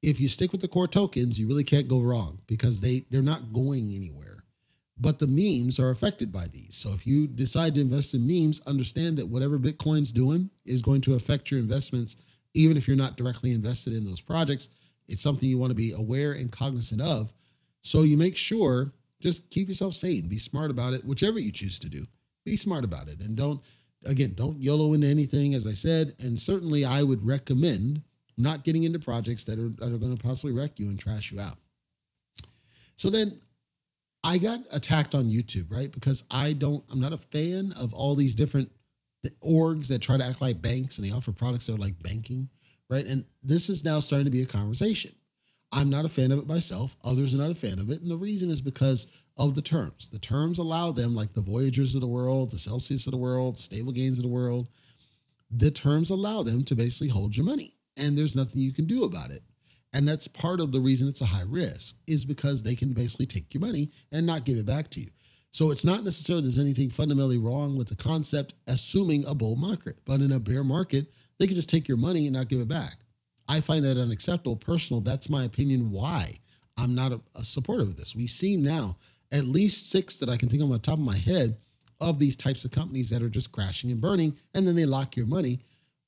if 0.02 0.20
you 0.20 0.28
stick 0.28 0.52
with 0.52 0.60
the 0.60 0.68
core 0.68 0.88
tokens, 0.88 1.38
you 1.38 1.46
really 1.46 1.64
can't 1.64 1.88
go 1.88 2.00
wrong 2.00 2.40
because 2.46 2.80
they 2.80 3.04
they're 3.10 3.22
not 3.22 3.52
going 3.52 3.90
anywhere. 3.94 4.44
But 5.00 5.20
the 5.20 5.28
memes 5.28 5.78
are 5.78 5.90
affected 5.90 6.32
by 6.32 6.46
these. 6.52 6.74
So 6.74 6.92
if 6.92 7.06
you 7.06 7.28
decide 7.28 7.74
to 7.74 7.80
invest 7.80 8.14
in 8.14 8.26
memes, 8.26 8.60
understand 8.66 9.16
that 9.18 9.28
whatever 9.28 9.58
Bitcoin's 9.58 10.10
doing 10.10 10.50
is 10.64 10.82
going 10.82 11.00
to 11.02 11.14
affect 11.14 11.50
your 11.50 11.60
investments 11.60 12.16
even 12.54 12.76
if 12.76 12.88
you're 12.88 12.96
not 12.96 13.16
directly 13.16 13.52
invested 13.52 13.92
in 13.92 14.04
those 14.04 14.20
projects. 14.20 14.68
It's 15.06 15.22
something 15.22 15.48
you 15.48 15.58
want 15.58 15.70
to 15.70 15.76
be 15.76 15.92
aware 15.96 16.32
and 16.32 16.50
cognizant 16.50 17.00
of. 17.00 17.32
So 17.82 18.02
you 18.02 18.16
make 18.16 18.36
sure 18.36 18.92
just 19.20 19.50
keep 19.50 19.68
yourself 19.68 19.94
sane, 19.94 20.28
be 20.28 20.38
smart 20.38 20.70
about 20.70 20.92
it, 20.92 21.04
whichever 21.04 21.38
you 21.38 21.52
choose 21.52 21.78
to 21.80 21.88
do. 21.88 22.06
Be 22.44 22.56
smart 22.56 22.84
about 22.84 23.08
it 23.08 23.20
and 23.20 23.36
don't 23.36 23.60
again, 24.06 24.34
don't 24.34 24.62
YOLO 24.62 24.92
into 24.92 25.06
anything, 25.06 25.54
as 25.54 25.66
I 25.66 25.72
said. 25.72 26.14
And 26.20 26.38
certainly 26.38 26.84
I 26.84 27.02
would 27.02 27.26
recommend 27.26 28.02
not 28.36 28.64
getting 28.64 28.84
into 28.84 28.98
projects 28.98 29.44
that 29.44 29.58
are, 29.58 29.70
that 29.70 29.92
are 29.92 29.98
going 29.98 30.16
to 30.16 30.22
possibly 30.22 30.52
wreck 30.52 30.78
you 30.78 30.88
and 30.88 30.98
trash 30.98 31.32
you 31.32 31.40
out. 31.40 31.56
So 32.94 33.10
then 33.10 33.38
I 34.24 34.38
got 34.38 34.60
attacked 34.72 35.14
on 35.14 35.24
YouTube, 35.24 35.72
right? 35.72 35.90
Because 35.90 36.24
I 36.30 36.52
don't, 36.52 36.84
I'm 36.90 37.00
not 37.00 37.12
a 37.12 37.18
fan 37.18 37.72
of 37.80 37.92
all 37.92 38.14
these 38.14 38.34
different 38.34 38.70
orgs 39.44 39.88
that 39.88 40.00
try 40.00 40.16
to 40.16 40.24
act 40.24 40.40
like 40.40 40.62
banks 40.62 40.98
and 40.98 41.06
they 41.06 41.12
offer 41.12 41.32
products 41.32 41.66
that 41.66 41.74
are 41.74 41.78
like 41.78 42.00
banking, 42.02 42.48
right? 42.88 43.04
And 43.04 43.24
this 43.42 43.68
is 43.68 43.84
now 43.84 44.00
starting 44.00 44.26
to 44.26 44.30
be 44.30 44.42
a 44.42 44.46
conversation. 44.46 45.12
I'm 45.72 45.90
not 45.90 46.04
a 46.04 46.08
fan 46.08 46.32
of 46.32 46.38
it 46.38 46.46
myself. 46.46 46.96
Others 47.04 47.34
are 47.34 47.38
not 47.38 47.50
a 47.50 47.54
fan 47.54 47.78
of 47.78 47.90
it. 47.90 48.00
And 48.00 48.10
the 48.10 48.16
reason 48.16 48.50
is 48.50 48.62
because 48.62 49.06
of 49.36 49.54
the 49.54 49.62
terms. 49.62 50.08
The 50.08 50.18
terms 50.18 50.58
allow 50.58 50.92
them, 50.92 51.14
like 51.14 51.34
the 51.34 51.42
Voyagers 51.42 51.94
of 51.94 52.00
the 52.00 52.08
world, 52.08 52.50
the 52.50 52.58
Celsius 52.58 53.06
of 53.06 53.12
the 53.12 53.18
world, 53.18 53.56
the 53.56 53.62
Stable 53.62 53.92
Gains 53.92 54.18
of 54.18 54.22
the 54.22 54.30
world, 54.30 54.68
the 55.50 55.70
terms 55.70 56.10
allow 56.10 56.42
them 56.42 56.64
to 56.64 56.74
basically 56.74 57.08
hold 57.08 57.36
your 57.36 57.46
money. 57.46 57.74
And 57.96 58.16
there's 58.16 58.36
nothing 58.36 58.62
you 58.62 58.72
can 58.72 58.86
do 58.86 59.04
about 59.04 59.30
it. 59.30 59.42
And 59.92 60.06
that's 60.06 60.28
part 60.28 60.60
of 60.60 60.72
the 60.72 60.80
reason 60.80 61.08
it's 61.08 61.22
a 61.22 61.26
high 61.26 61.44
risk, 61.46 61.96
is 62.06 62.24
because 62.24 62.62
they 62.62 62.74
can 62.74 62.92
basically 62.92 63.26
take 63.26 63.52
your 63.54 63.62
money 63.62 63.90
and 64.12 64.26
not 64.26 64.44
give 64.44 64.58
it 64.58 64.66
back 64.66 64.90
to 64.90 65.00
you. 65.00 65.08
So 65.50 65.70
it's 65.70 65.84
not 65.84 66.04
necessarily 66.04 66.42
there's 66.42 66.58
anything 66.58 66.90
fundamentally 66.90 67.38
wrong 67.38 67.76
with 67.76 67.88
the 67.88 67.96
concept, 67.96 68.54
assuming 68.66 69.24
a 69.24 69.34
bull 69.34 69.56
market. 69.56 69.98
But 70.04 70.20
in 70.20 70.30
a 70.30 70.38
bear 70.38 70.62
market, 70.62 71.06
they 71.38 71.46
can 71.46 71.56
just 71.56 71.70
take 71.70 71.88
your 71.88 71.96
money 71.96 72.26
and 72.26 72.36
not 72.36 72.48
give 72.48 72.60
it 72.60 72.68
back. 72.68 72.96
I 73.48 73.60
find 73.60 73.84
that 73.84 73.98
unacceptable. 73.98 74.56
Personal, 74.56 75.00
that's 75.00 75.30
my 75.30 75.44
opinion. 75.44 75.90
Why 75.90 76.34
I'm 76.78 76.94
not 76.94 77.12
a, 77.12 77.20
a 77.34 77.44
supporter 77.44 77.82
of 77.82 77.96
this. 77.96 78.14
We've 78.14 78.30
seen 78.30 78.62
now 78.62 78.96
at 79.32 79.44
least 79.44 79.90
six 79.90 80.16
that 80.16 80.28
I 80.28 80.36
can 80.36 80.48
think 80.48 80.62
of 80.62 80.68
on 80.68 80.72
the 80.72 80.78
top 80.78 80.98
of 80.98 81.04
my 81.04 81.16
head 81.16 81.56
of 82.00 82.18
these 82.18 82.36
types 82.36 82.64
of 82.64 82.70
companies 82.70 83.10
that 83.10 83.22
are 83.22 83.28
just 83.28 83.52
crashing 83.52 83.90
and 83.90 84.00
burning, 84.00 84.36
and 84.54 84.66
then 84.66 84.76
they 84.76 84.86
lock 84.86 85.16
your 85.16 85.26
money. 85.26 85.60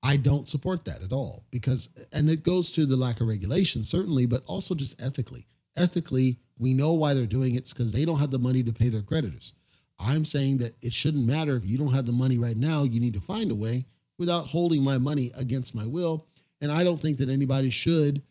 I 0.03 0.17
don't 0.17 0.49
support 0.49 0.85
that 0.85 1.03
at 1.03 1.13
all 1.13 1.45
because, 1.51 1.89
and 2.13 2.31
it 2.31 2.43
goes 2.43 2.71
to 2.73 2.87
the 2.87 2.97
lack 2.97 3.21
of 3.21 3.27
regulation, 3.27 3.83
certainly, 3.83 4.27
but 4.27 4.43
also 4.47 4.75
just 4.75 5.01
ethically. 5.03 5.47
Ethically, 5.77 6.39
we 6.59 6.73
know 6.73 6.95
why 6.95 7.15
they're 7.15 7.27
doing 7.27 7.55
it. 7.55 7.59
It's 7.59 7.73
because 7.73 7.93
they 7.93 8.05
don't 8.05 8.21
have 8.21 8.31
the 8.31 8.39
money 8.39 8.63
to 8.63 8.73
pay 8.73 8.89
their 8.89 9.03
creditors. 9.03 9.53
I'm 9.99 10.25
saying 10.25 10.59
that 10.59 10.75
it 10.83 10.93
shouldn't 10.93 11.27
matter 11.27 11.57
if 11.57 11.67
you 11.67 11.77
don't 11.77 11.93
have 11.93 12.07
the 12.07 12.13
money 12.13 12.39
right 12.39 12.57
now, 12.57 12.85
you 12.85 13.01
need 13.01 13.15
to 13.15 13.21
find 13.21 13.51
a 13.51 13.55
way 13.55 13.85
without 14.19 14.47
holding 14.47 14.83
my 14.83 14.97
money 14.97 15.31
against 15.39 15.75
my 15.75 15.87
will. 15.87 16.27
And 16.61 16.71
I 16.71 16.85
don't 16.85 17.01
think 17.01 17.19
that 17.19 17.29
anybody 17.29 17.71
should. 17.71 18.23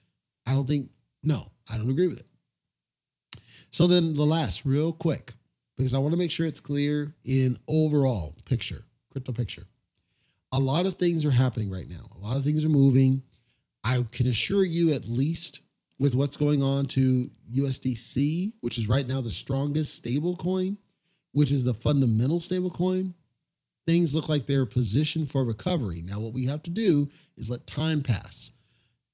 I 0.45 0.53
don't 0.53 0.67
think, 0.67 0.89
no, 1.23 1.51
I 1.71 1.77
don't 1.77 1.89
agree 1.89 2.07
with 2.07 2.19
it. 2.19 2.27
So 3.71 3.87
then 3.87 4.13
the 4.13 4.25
last, 4.25 4.65
real 4.65 4.91
quick, 4.91 5.33
because 5.77 5.93
I 5.93 5.99
want 5.99 6.13
to 6.13 6.17
make 6.17 6.31
sure 6.31 6.45
it's 6.45 6.59
clear 6.59 7.13
in 7.23 7.57
overall 7.67 8.35
picture, 8.45 8.81
crypto 9.11 9.31
picture. 9.31 9.63
A 10.51 10.59
lot 10.59 10.85
of 10.85 10.95
things 10.95 11.25
are 11.25 11.31
happening 11.31 11.69
right 11.69 11.87
now. 11.87 12.09
A 12.15 12.19
lot 12.19 12.35
of 12.35 12.43
things 12.43 12.65
are 12.65 12.69
moving. 12.69 13.21
I 13.83 13.99
can 14.11 14.27
assure 14.27 14.65
you, 14.65 14.93
at 14.93 15.07
least 15.07 15.61
with 15.99 16.15
what's 16.15 16.37
going 16.37 16.63
on 16.63 16.85
to 16.87 17.29
USDC, 17.55 18.53
which 18.61 18.77
is 18.77 18.89
right 18.89 19.07
now 19.07 19.21
the 19.21 19.31
strongest 19.31 19.95
stable 19.95 20.35
coin, 20.35 20.77
which 21.31 21.51
is 21.51 21.63
the 21.63 21.73
fundamental 21.73 22.39
stable 22.39 22.71
coin, 22.71 23.13
things 23.89 24.13
look 24.13 24.29
like 24.29 24.45
they're 24.45 24.67
positioned 24.67 25.31
for 25.31 25.43
recovery. 25.43 26.03
Now, 26.05 26.19
what 26.19 26.33
we 26.33 26.45
have 26.45 26.61
to 26.63 26.69
do 26.69 27.09
is 27.35 27.49
let 27.49 27.65
time 27.65 28.03
pass. 28.03 28.51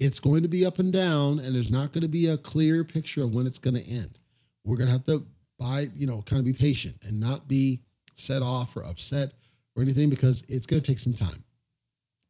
It's 0.02 0.20
going 0.20 0.44
to 0.44 0.50
be 0.50 0.66
up 0.66 0.80
and 0.80 0.92
down, 0.92 1.40
and 1.40 1.56
there's 1.56 1.72
not 1.72 1.94
going 1.94 2.02
to 2.02 2.10
be 2.10 2.28
a 2.28 2.38
clear 2.38 2.84
picture 2.84 3.24
of 3.24 3.34
when 3.34 3.48
it's 3.48 3.58
going 3.58 3.82
to 3.82 3.90
end. 3.90 4.20
We're 4.66 4.76
going 4.76 4.88
to 4.88 4.94
have 4.94 5.06
to 5.06 5.26
buy, 5.58 5.88
you 5.96 6.06
know, 6.06 6.22
kind 6.24 6.42
of 6.42 6.46
be 6.46 6.52
patient 6.52 6.98
and 7.08 7.22
not 7.22 7.48
be 7.48 7.84
set 8.16 8.42
off 8.42 8.76
or 8.76 8.84
upset 8.84 9.32
or 9.78 9.82
anything 9.82 10.10
because 10.10 10.44
it's 10.50 10.66
going 10.66 10.82
to 10.82 10.86
take 10.88 11.00
some 11.00 11.14
time. 11.14 11.46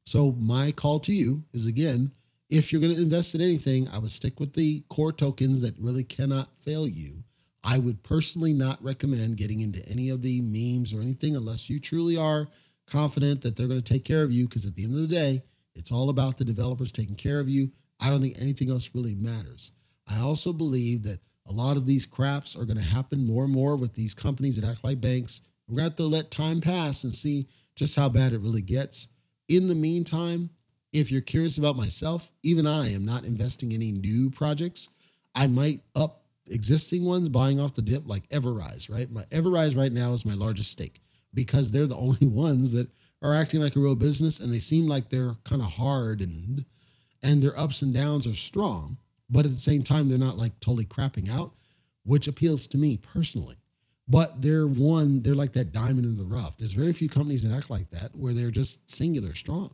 So, 0.06 0.34
my 0.34 0.72
call 0.72 1.00
to 1.00 1.14
you 1.14 1.46
is 1.52 1.66
again, 1.66 2.12
if 2.52 2.72
you're 2.72 2.82
going 2.82 2.94
to 2.94 3.02
invest 3.02 3.34
in 3.34 3.42
anything, 3.42 3.88
I 3.92 3.98
would 3.98 4.12
stick 4.12 4.40
with 4.40 4.54
the 4.54 4.84
core 4.88 5.12
tokens 5.12 5.64
that 5.64 5.80
really 5.80 6.04
cannot 6.04 6.56
fail 6.58 6.88
you. 6.88 7.24
I 7.66 7.80
would 7.80 8.04
personally 8.04 8.54
not 8.54 8.84
recommend 8.84 9.38
getting 9.38 9.60
into 9.60 9.84
any 9.90 10.10
of 10.10 10.22
the 10.22 10.40
memes 10.42 10.94
or 10.94 11.02
anything 11.02 11.36
unless 11.36 11.68
you 11.68 11.80
truly 11.80 12.16
are 12.16 12.48
confident 12.86 13.42
that 13.42 13.56
they're 13.56 13.68
going 13.68 13.82
to 13.82 13.94
take 13.94 14.06
care 14.06 14.24
of 14.24 14.32
you. 14.32 14.48
Because 14.48 14.68
at 14.68 14.76
the 14.76 14.84
end 14.84 14.94
of 14.94 15.02
the 15.02 15.08
day, 15.08 15.42
it's 15.74 15.92
all 15.92 16.10
about 16.10 16.38
the 16.38 16.46
developers 16.46 16.92
taking 16.92 17.16
care 17.16 17.40
of 17.40 17.50
you. 17.50 17.72
I 18.00 18.12
don't 18.12 18.22
think 18.22 18.40
anything 18.40 18.70
else 18.70 18.92
really 18.94 19.16
matters. 19.16 19.72
I 20.08 20.20
also 20.20 20.54
believe 20.54 21.04
that 21.04 21.22
a 21.48 21.52
lot 21.52 21.76
of 21.76 21.88
these 21.88 22.06
craps 22.06 22.56
are 22.56 22.66
going 22.66 22.78
to 22.78 22.84
happen 22.84 23.26
more 23.26 23.44
and 23.44 23.54
more 23.54 23.76
with 23.76 23.96
these 23.96 24.14
companies 24.14 24.62
that 24.62 24.70
act 24.70 24.84
like 24.84 25.02
banks. 25.02 25.42
We're 25.68 25.78
going 25.78 25.86
to 25.86 25.90
have 25.90 25.98
to 25.98 26.04
let 26.04 26.30
time 26.30 26.62
pass 26.62 27.04
and 27.04 27.14
see 27.14 27.48
just 27.76 27.96
how 27.96 28.10
bad 28.10 28.34
it 28.34 28.42
really 28.42 28.62
gets. 28.62 29.08
In 29.50 29.68
the 29.68 29.76
meantime, 29.76 30.52
if 30.94 31.12
you're 31.12 31.22
curious 31.22 31.58
about 31.58 31.76
myself, 31.76 32.32
even 32.44 32.68
I 32.68 32.94
am 32.94 33.06
not 33.06 33.26
investing 33.26 33.74
any 33.74 33.92
new 33.92 34.30
projects. 34.30 34.90
I 35.34 35.48
might 35.48 35.82
up 35.96 36.25
existing 36.50 37.04
ones 37.06 37.30
buying 37.30 37.60
off 37.60 37.74
the 37.74 37.82
dip 37.82 38.08
like 38.08 38.28
Everrise, 38.30 38.90
right? 38.90 39.10
My 39.12 39.24
Everrise 39.24 39.76
right 39.78 39.92
now 39.92 40.14
is 40.14 40.26
my 40.26 40.34
largest 40.34 40.72
stake 40.72 41.00
because 41.34 41.72
they're 41.72 41.88
the 41.88 41.96
only 42.08 42.28
ones 42.28 42.72
that 42.74 42.90
are 43.22 43.34
acting 43.34 43.62
like 43.62 43.76
a 43.76 43.80
real 43.80 43.96
business 43.96 44.40
and 44.40 44.54
they 44.54 44.60
seem 44.60 44.88
like 44.88 45.10
they're 45.10 45.34
kind 45.44 45.62
of 45.62 45.74
hard 45.74 46.22
and 46.22 46.66
and 47.24 47.42
their 47.42 47.58
ups 47.60 47.82
and 47.82 47.94
downs 47.94 48.28
are 48.28 48.36
strong, 48.36 48.98
but 49.30 49.46
at 49.46 49.52
the 49.52 49.58
same 49.58 49.82
time 49.82 50.10
they're 50.10 50.18
not 50.20 50.38
like 50.38 50.60
totally 50.60 50.86
crapping 50.86 51.30
out, 51.32 51.54
which 52.04 52.28
appeals 52.28 52.68
to 52.68 52.78
me 52.78 52.98
personally. 52.98 53.56
but 54.08 54.42
they're 54.42 54.68
one, 54.68 55.24
they're 55.24 55.34
like 55.34 55.54
that 55.54 55.72
diamond 55.74 56.06
in 56.06 56.18
the 56.18 56.24
rough. 56.24 56.58
There's 56.58 56.74
very 56.74 56.94
few 56.94 57.10
companies 57.10 57.42
that 57.44 57.56
act 57.56 57.72
like 57.72 57.90
that 57.90 58.12
where 58.16 58.34
they're 58.34 58.52
just 58.52 58.88
singular 58.90 59.34
strong. 59.34 59.72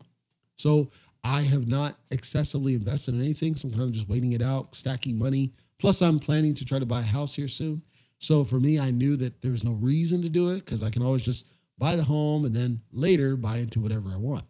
So 0.55 0.89
I 1.23 1.41
have 1.41 1.67
not 1.67 1.97
excessively 2.11 2.73
invested 2.75 3.15
in 3.15 3.21
anything. 3.21 3.55
So 3.55 3.67
I'm 3.67 3.73
kind 3.73 3.83
of 3.83 3.91
just 3.91 4.07
waiting 4.07 4.31
it 4.31 4.41
out, 4.41 4.73
stacking 4.75 5.17
money. 5.19 5.51
Plus, 5.81 5.99
I'm 6.01 6.19
planning 6.19 6.53
to 6.53 6.63
try 6.63 6.77
to 6.77 6.85
buy 6.85 6.99
a 6.99 7.03
house 7.03 7.33
here 7.33 7.47
soon. 7.47 7.81
So 8.19 8.43
for 8.43 8.59
me, 8.59 8.79
I 8.79 8.91
knew 8.91 9.15
that 9.15 9.41
there 9.41 9.51
was 9.51 9.63
no 9.63 9.73
reason 9.73 10.21
to 10.21 10.29
do 10.29 10.51
it 10.51 10.63
because 10.63 10.83
I 10.83 10.91
can 10.91 11.01
always 11.01 11.23
just 11.23 11.47
buy 11.79 11.95
the 11.95 12.03
home 12.03 12.45
and 12.45 12.55
then 12.55 12.81
later 12.91 13.35
buy 13.35 13.57
into 13.57 13.79
whatever 13.79 14.09
I 14.13 14.17
want. 14.17 14.43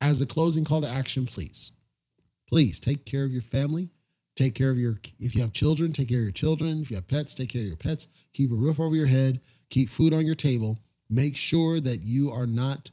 As 0.00 0.20
a 0.20 0.26
closing 0.26 0.64
call 0.64 0.80
to 0.80 0.88
action, 0.88 1.26
please, 1.26 1.70
please 2.48 2.80
take 2.80 3.04
care 3.04 3.24
of 3.24 3.30
your 3.30 3.42
family. 3.42 3.90
Take 4.34 4.56
care 4.56 4.70
of 4.70 4.78
your, 4.78 4.98
if 5.20 5.36
you 5.36 5.42
have 5.42 5.52
children, 5.52 5.92
take 5.92 6.08
care 6.08 6.18
of 6.18 6.24
your 6.24 6.32
children. 6.32 6.82
If 6.82 6.90
you 6.90 6.96
have 6.96 7.06
pets, 7.06 7.34
take 7.34 7.50
care 7.50 7.62
of 7.62 7.68
your 7.68 7.76
pets. 7.76 8.08
Keep 8.32 8.50
a 8.50 8.56
roof 8.56 8.80
over 8.80 8.96
your 8.96 9.06
head. 9.06 9.40
Keep 9.70 9.90
food 9.90 10.12
on 10.12 10.26
your 10.26 10.34
table. 10.34 10.80
Make 11.08 11.36
sure 11.36 11.78
that 11.78 12.00
you 12.02 12.32
are 12.32 12.46
not 12.46 12.90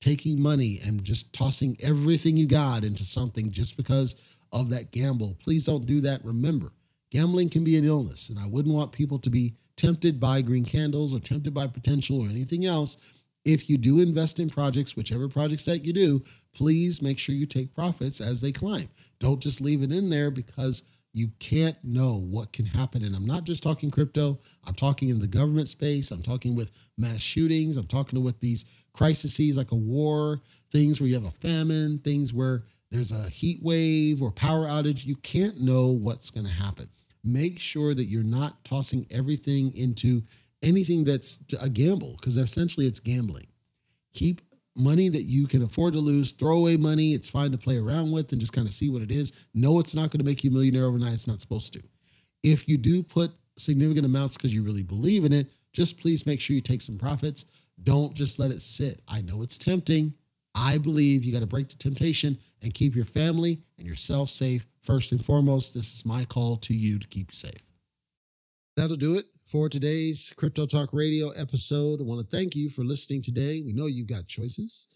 taking 0.00 0.42
money 0.42 0.78
and 0.84 1.04
just 1.04 1.32
tossing 1.32 1.76
everything 1.80 2.36
you 2.36 2.48
got 2.48 2.82
into 2.82 3.04
something 3.04 3.52
just 3.52 3.76
because 3.76 4.16
of 4.52 4.70
that 4.70 4.90
gamble. 4.90 5.36
Please 5.42 5.64
don't 5.64 5.86
do 5.86 6.00
that. 6.00 6.24
Remember, 6.24 6.72
gambling 7.14 7.48
can 7.48 7.62
be 7.62 7.78
an 7.78 7.84
illness, 7.84 8.28
and 8.28 8.38
I 8.40 8.48
wouldn't 8.48 8.74
want 8.74 8.90
people 8.90 9.18
to 9.20 9.30
be 9.30 9.54
tempted 9.76 10.18
by 10.18 10.42
green 10.42 10.64
candles 10.64 11.14
or 11.14 11.20
tempted 11.20 11.54
by 11.54 11.68
potential 11.68 12.20
or 12.20 12.28
anything 12.28 12.66
else. 12.66 12.98
If 13.44 13.70
you 13.70 13.78
do 13.78 14.00
invest 14.00 14.40
in 14.40 14.50
projects, 14.50 14.96
whichever 14.96 15.28
projects 15.28 15.64
that 15.66 15.84
you 15.84 15.92
do, 15.92 16.22
please 16.54 17.00
make 17.00 17.20
sure 17.20 17.34
you 17.34 17.46
take 17.46 17.74
profits 17.74 18.20
as 18.20 18.40
they 18.40 18.50
climb. 18.50 18.88
Don't 19.20 19.40
just 19.40 19.60
leave 19.60 19.82
it 19.82 19.92
in 19.92 20.10
there 20.10 20.32
because 20.32 20.82
you 21.12 21.28
can't 21.38 21.76
know 21.84 22.16
what 22.18 22.52
can 22.52 22.66
happen. 22.66 23.04
And 23.04 23.14
I'm 23.14 23.26
not 23.26 23.44
just 23.44 23.62
talking 23.62 23.92
crypto, 23.92 24.40
I'm 24.66 24.74
talking 24.74 25.10
in 25.10 25.20
the 25.20 25.28
government 25.28 25.68
space, 25.68 26.10
I'm 26.10 26.22
talking 26.22 26.56
with 26.56 26.72
mass 26.98 27.20
shootings, 27.20 27.76
I'm 27.76 27.86
talking 27.86 28.24
with 28.24 28.40
these 28.40 28.64
crises 28.92 29.56
like 29.56 29.70
a 29.70 29.76
war, 29.76 30.40
things 30.72 31.00
where 31.00 31.08
you 31.08 31.14
have 31.14 31.24
a 31.24 31.30
famine, 31.30 31.98
things 31.98 32.34
where 32.34 32.64
there's 32.90 33.12
a 33.12 33.28
heat 33.28 33.60
wave 33.62 34.20
or 34.20 34.32
power 34.32 34.66
outage. 34.66 35.06
You 35.06 35.16
can't 35.16 35.60
know 35.60 35.88
what's 35.88 36.30
going 36.30 36.46
to 36.46 36.52
happen. 36.52 36.88
Make 37.24 37.58
sure 37.58 37.94
that 37.94 38.04
you're 38.04 38.22
not 38.22 38.64
tossing 38.64 39.06
everything 39.10 39.74
into 39.76 40.22
anything 40.62 41.04
that's 41.04 41.38
a 41.60 41.68
gamble 41.68 42.16
because 42.20 42.36
essentially 42.36 42.86
it's 42.86 43.00
gambling. 43.00 43.46
Keep 44.12 44.40
money 44.76 45.08
that 45.08 45.22
you 45.22 45.46
can 45.46 45.62
afford 45.62 45.94
to 45.94 46.00
lose, 46.00 46.32
throw 46.32 46.58
away 46.58 46.76
money. 46.76 47.12
It's 47.12 47.30
fine 47.30 47.52
to 47.52 47.58
play 47.58 47.78
around 47.78 48.12
with 48.12 48.32
and 48.32 48.40
just 48.40 48.52
kind 48.52 48.66
of 48.66 48.72
see 48.72 48.90
what 48.90 49.02
it 49.02 49.10
is. 49.10 49.32
No, 49.54 49.78
it's 49.78 49.94
not 49.94 50.10
going 50.10 50.18
to 50.18 50.24
make 50.24 50.44
you 50.44 50.50
a 50.50 50.52
millionaire 50.52 50.84
overnight. 50.84 51.12
It's 51.12 51.26
not 51.26 51.40
supposed 51.40 51.72
to. 51.74 51.80
If 52.42 52.68
you 52.68 52.76
do 52.76 53.02
put 53.02 53.30
significant 53.56 54.04
amounts 54.04 54.36
because 54.36 54.54
you 54.54 54.62
really 54.62 54.82
believe 54.82 55.24
in 55.24 55.32
it, 55.32 55.48
just 55.72 55.98
please 56.00 56.26
make 56.26 56.40
sure 56.40 56.54
you 56.54 56.60
take 56.60 56.80
some 56.80 56.98
profits. 56.98 57.44
Don't 57.82 58.14
just 58.14 58.38
let 58.38 58.50
it 58.50 58.62
sit. 58.62 59.00
I 59.08 59.22
know 59.22 59.42
it's 59.42 59.58
tempting. 59.58 60.14
I 60.54 60.78
believe 60.78 61.24
you 61.24 61.32
got 61.32 61.40
to 61.40 61.46
break 61.46 61.68
the 61.68 61.76
temptation 61.76 62.38
and 62.62 62.72
keep 62.72 62.94
your 62.94 63.04
family 63.04 63.60
and 63.78 63.86
yourself 63.86 64.30
safe. 64.30 64.66
First 64.84 65.12
and 65.12 65.24
foremost, 65.24 65.72
this 65.72 65.94
is 65.94 66.04
my 66.04 66.26
call 66.26 66.58
to 66.58 66.74
you 66.74 66.98
to 66.98 67.08
keep 67.08 67.30
you 67.30 67.34
safe. 67.34 67.70
That'll 68.76 68.96
do 68.96 69.16
it 69.16 69.24
for 69.46 69.70
today's 69.70 70.34
Crypto 70.36 70.66
Talk 70.66 70.90
Radio 70.92 71.30
episode. 71.30 72.02
I 72.02 72.04
want 72.04 72.20
to 72.20 72.36
thank 72.36 72.54
you 72.54 72.68
for 72.68 72.84
listening 72.84 73.22
today. 73.22 73.62
We 73.62 73.72
know 73.72 73.86
you've 73.86 74.08
got 74.08 74.26
choices. 74.26 74.86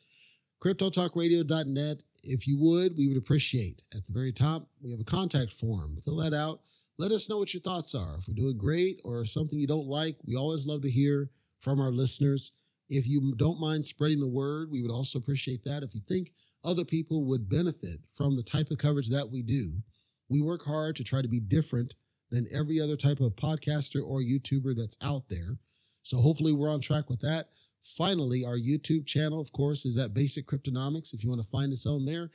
CryptoTalkRadio.net. 0.62 2.03
If 2.22 2.46
you 2.46 2.59
would, 2.59 2.98
we 2.98 3.09
would 3.09 3.16
appreciate. 3.16 3.81
At 3.94 4.05
the 4.05 4.12
very 4.12 4.31
top, 4.31 4.68
we 4.83 4.90
have 4.90 5.01
a 5.01 5.05
contact 5.05 5.55
form. 5.55 5.96
Fill 6.05 6.16
that 6.18 6.35
out. 6.35 6.61
Let 6.98 7.11
us 7.11 7.31
know 7.31 7.38
what 7.38 7.55
your 7.55 7.62
thoughts 7.62 7.94
are. 7.94 8.16
If 8.18 8.29
we're 8.29 8.35
doing 8.35 8.59
great 8.59 9.01
or 9.07 9.24
something 9.24 9.59
you 9.59 9.66
don't 9.66 9.87
like, 9.87 10.16
we 10.27 10.37
always 10.37 10.66
love 10.66 10.83
to 10.83 10.90
hear 10.90 11.31
from 11.61 11.81
our 11.81 11.92
listeners. 11.92 12.53
If 12.90 13.09
you 13.09 13.35
don't 13.37 13.59
mind 13.59 13.87
spreading 13.87 14.20
the 14.20 14.29
word, 14.29 14.70
we 14.70 14.83
would 14.83 14.90
also 14.90 15.18
appreciate 15.18 15.64
that. 15.64 15.83
If 15.83 15.94
you 15.94 16.03
think 16.07 16.33
other 16.64 16.85
people 16.85 17.25
would 17.25 17.49
benefit 17.49 18.01
from 18.12 18.37
the 18.37 18.42
type 18.42 18.71
of 18.71 18.79
coverage 18.79 19.09
that 19.09 19.31
we 19.31 19.42
do, 19.42 19.83
we 20.29 20.40
work 20.40 20.64
hard 20.64 20.97
to 20.97 21.05
try 21.05 21.23
to 21.23 21.29
be 21.29 21.40
different 21.40 21.94
than 22.31 22.47
every 22.55 22.81
other 22.81 22.97
type 22.97 23.21
of 23.21 23.37
podcaster 23.37 24.03
or 24.05 24.21
YouTuber 24.21 24.77
that's 24.77 24.99
out 25.03 25.29
there. 25.29 25.59
So 26.03 26.18
hopefully 26.18 26.53
we're 26.53 26.71
on 26.71 26.81
track 26.81 27.09
with 27.09 27.21
that. 27.21 27.49
Finally, 27.81 28.44
our 28.44 28.59
YouTube 28.59 29.07
channel, 29.07 29.40
of 29.40 29.53
course, 29.53 29.87
is 29.87 29.97
at 29.97 30.14
Basic 30.14 30.47
Cryptonomics. 30.47 31.14
If 31.14 31.23
you 31.23 31.31
want 31.31 31.42
to 31.42 31.49
find 31.49 31.73
us 31.73 31.87
on 31.87 32.05
there, 32.05 32.31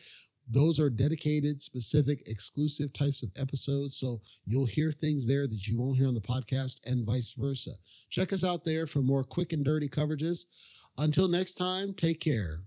those 0.50 0.80
are 0.80 0.90
dedicated, 0.90 1.62
specific, 1.62 2.24
exclusive 2.28 2.92
types 2.92 3.24
of 3.24 3.32
episodes. 3.40 3.96
So 3.96 4.22
you'll 4.46 4.66
hear 4.66 4.92
things 4.92 5.28
there 5.28 5.48
that 5.48 5.68
you 5.68 5.80
won't 5.80 5.98
hear 5.98 6.08
on 6.08 6.16
the 6.16 6.22
podcast 6.22 6.82
and 6.86 7.06
vice 7.06 7.34
versa. 7.34 7.72
Check 8.10 8.34
us 8.34 8.44
out 8.44 8.66
there 8.66 8.88
for 8.88 9.00
more 9.00 9.24
quick 9.24 9.54
and 9.54 9.64
dirty 9.64 9.90
coverages. 9.90 10.46
Until 10.98 11.28
next 11.28 11.56
time, 11.56 11.94
take 11.94 12.20
care. 12.20 12.64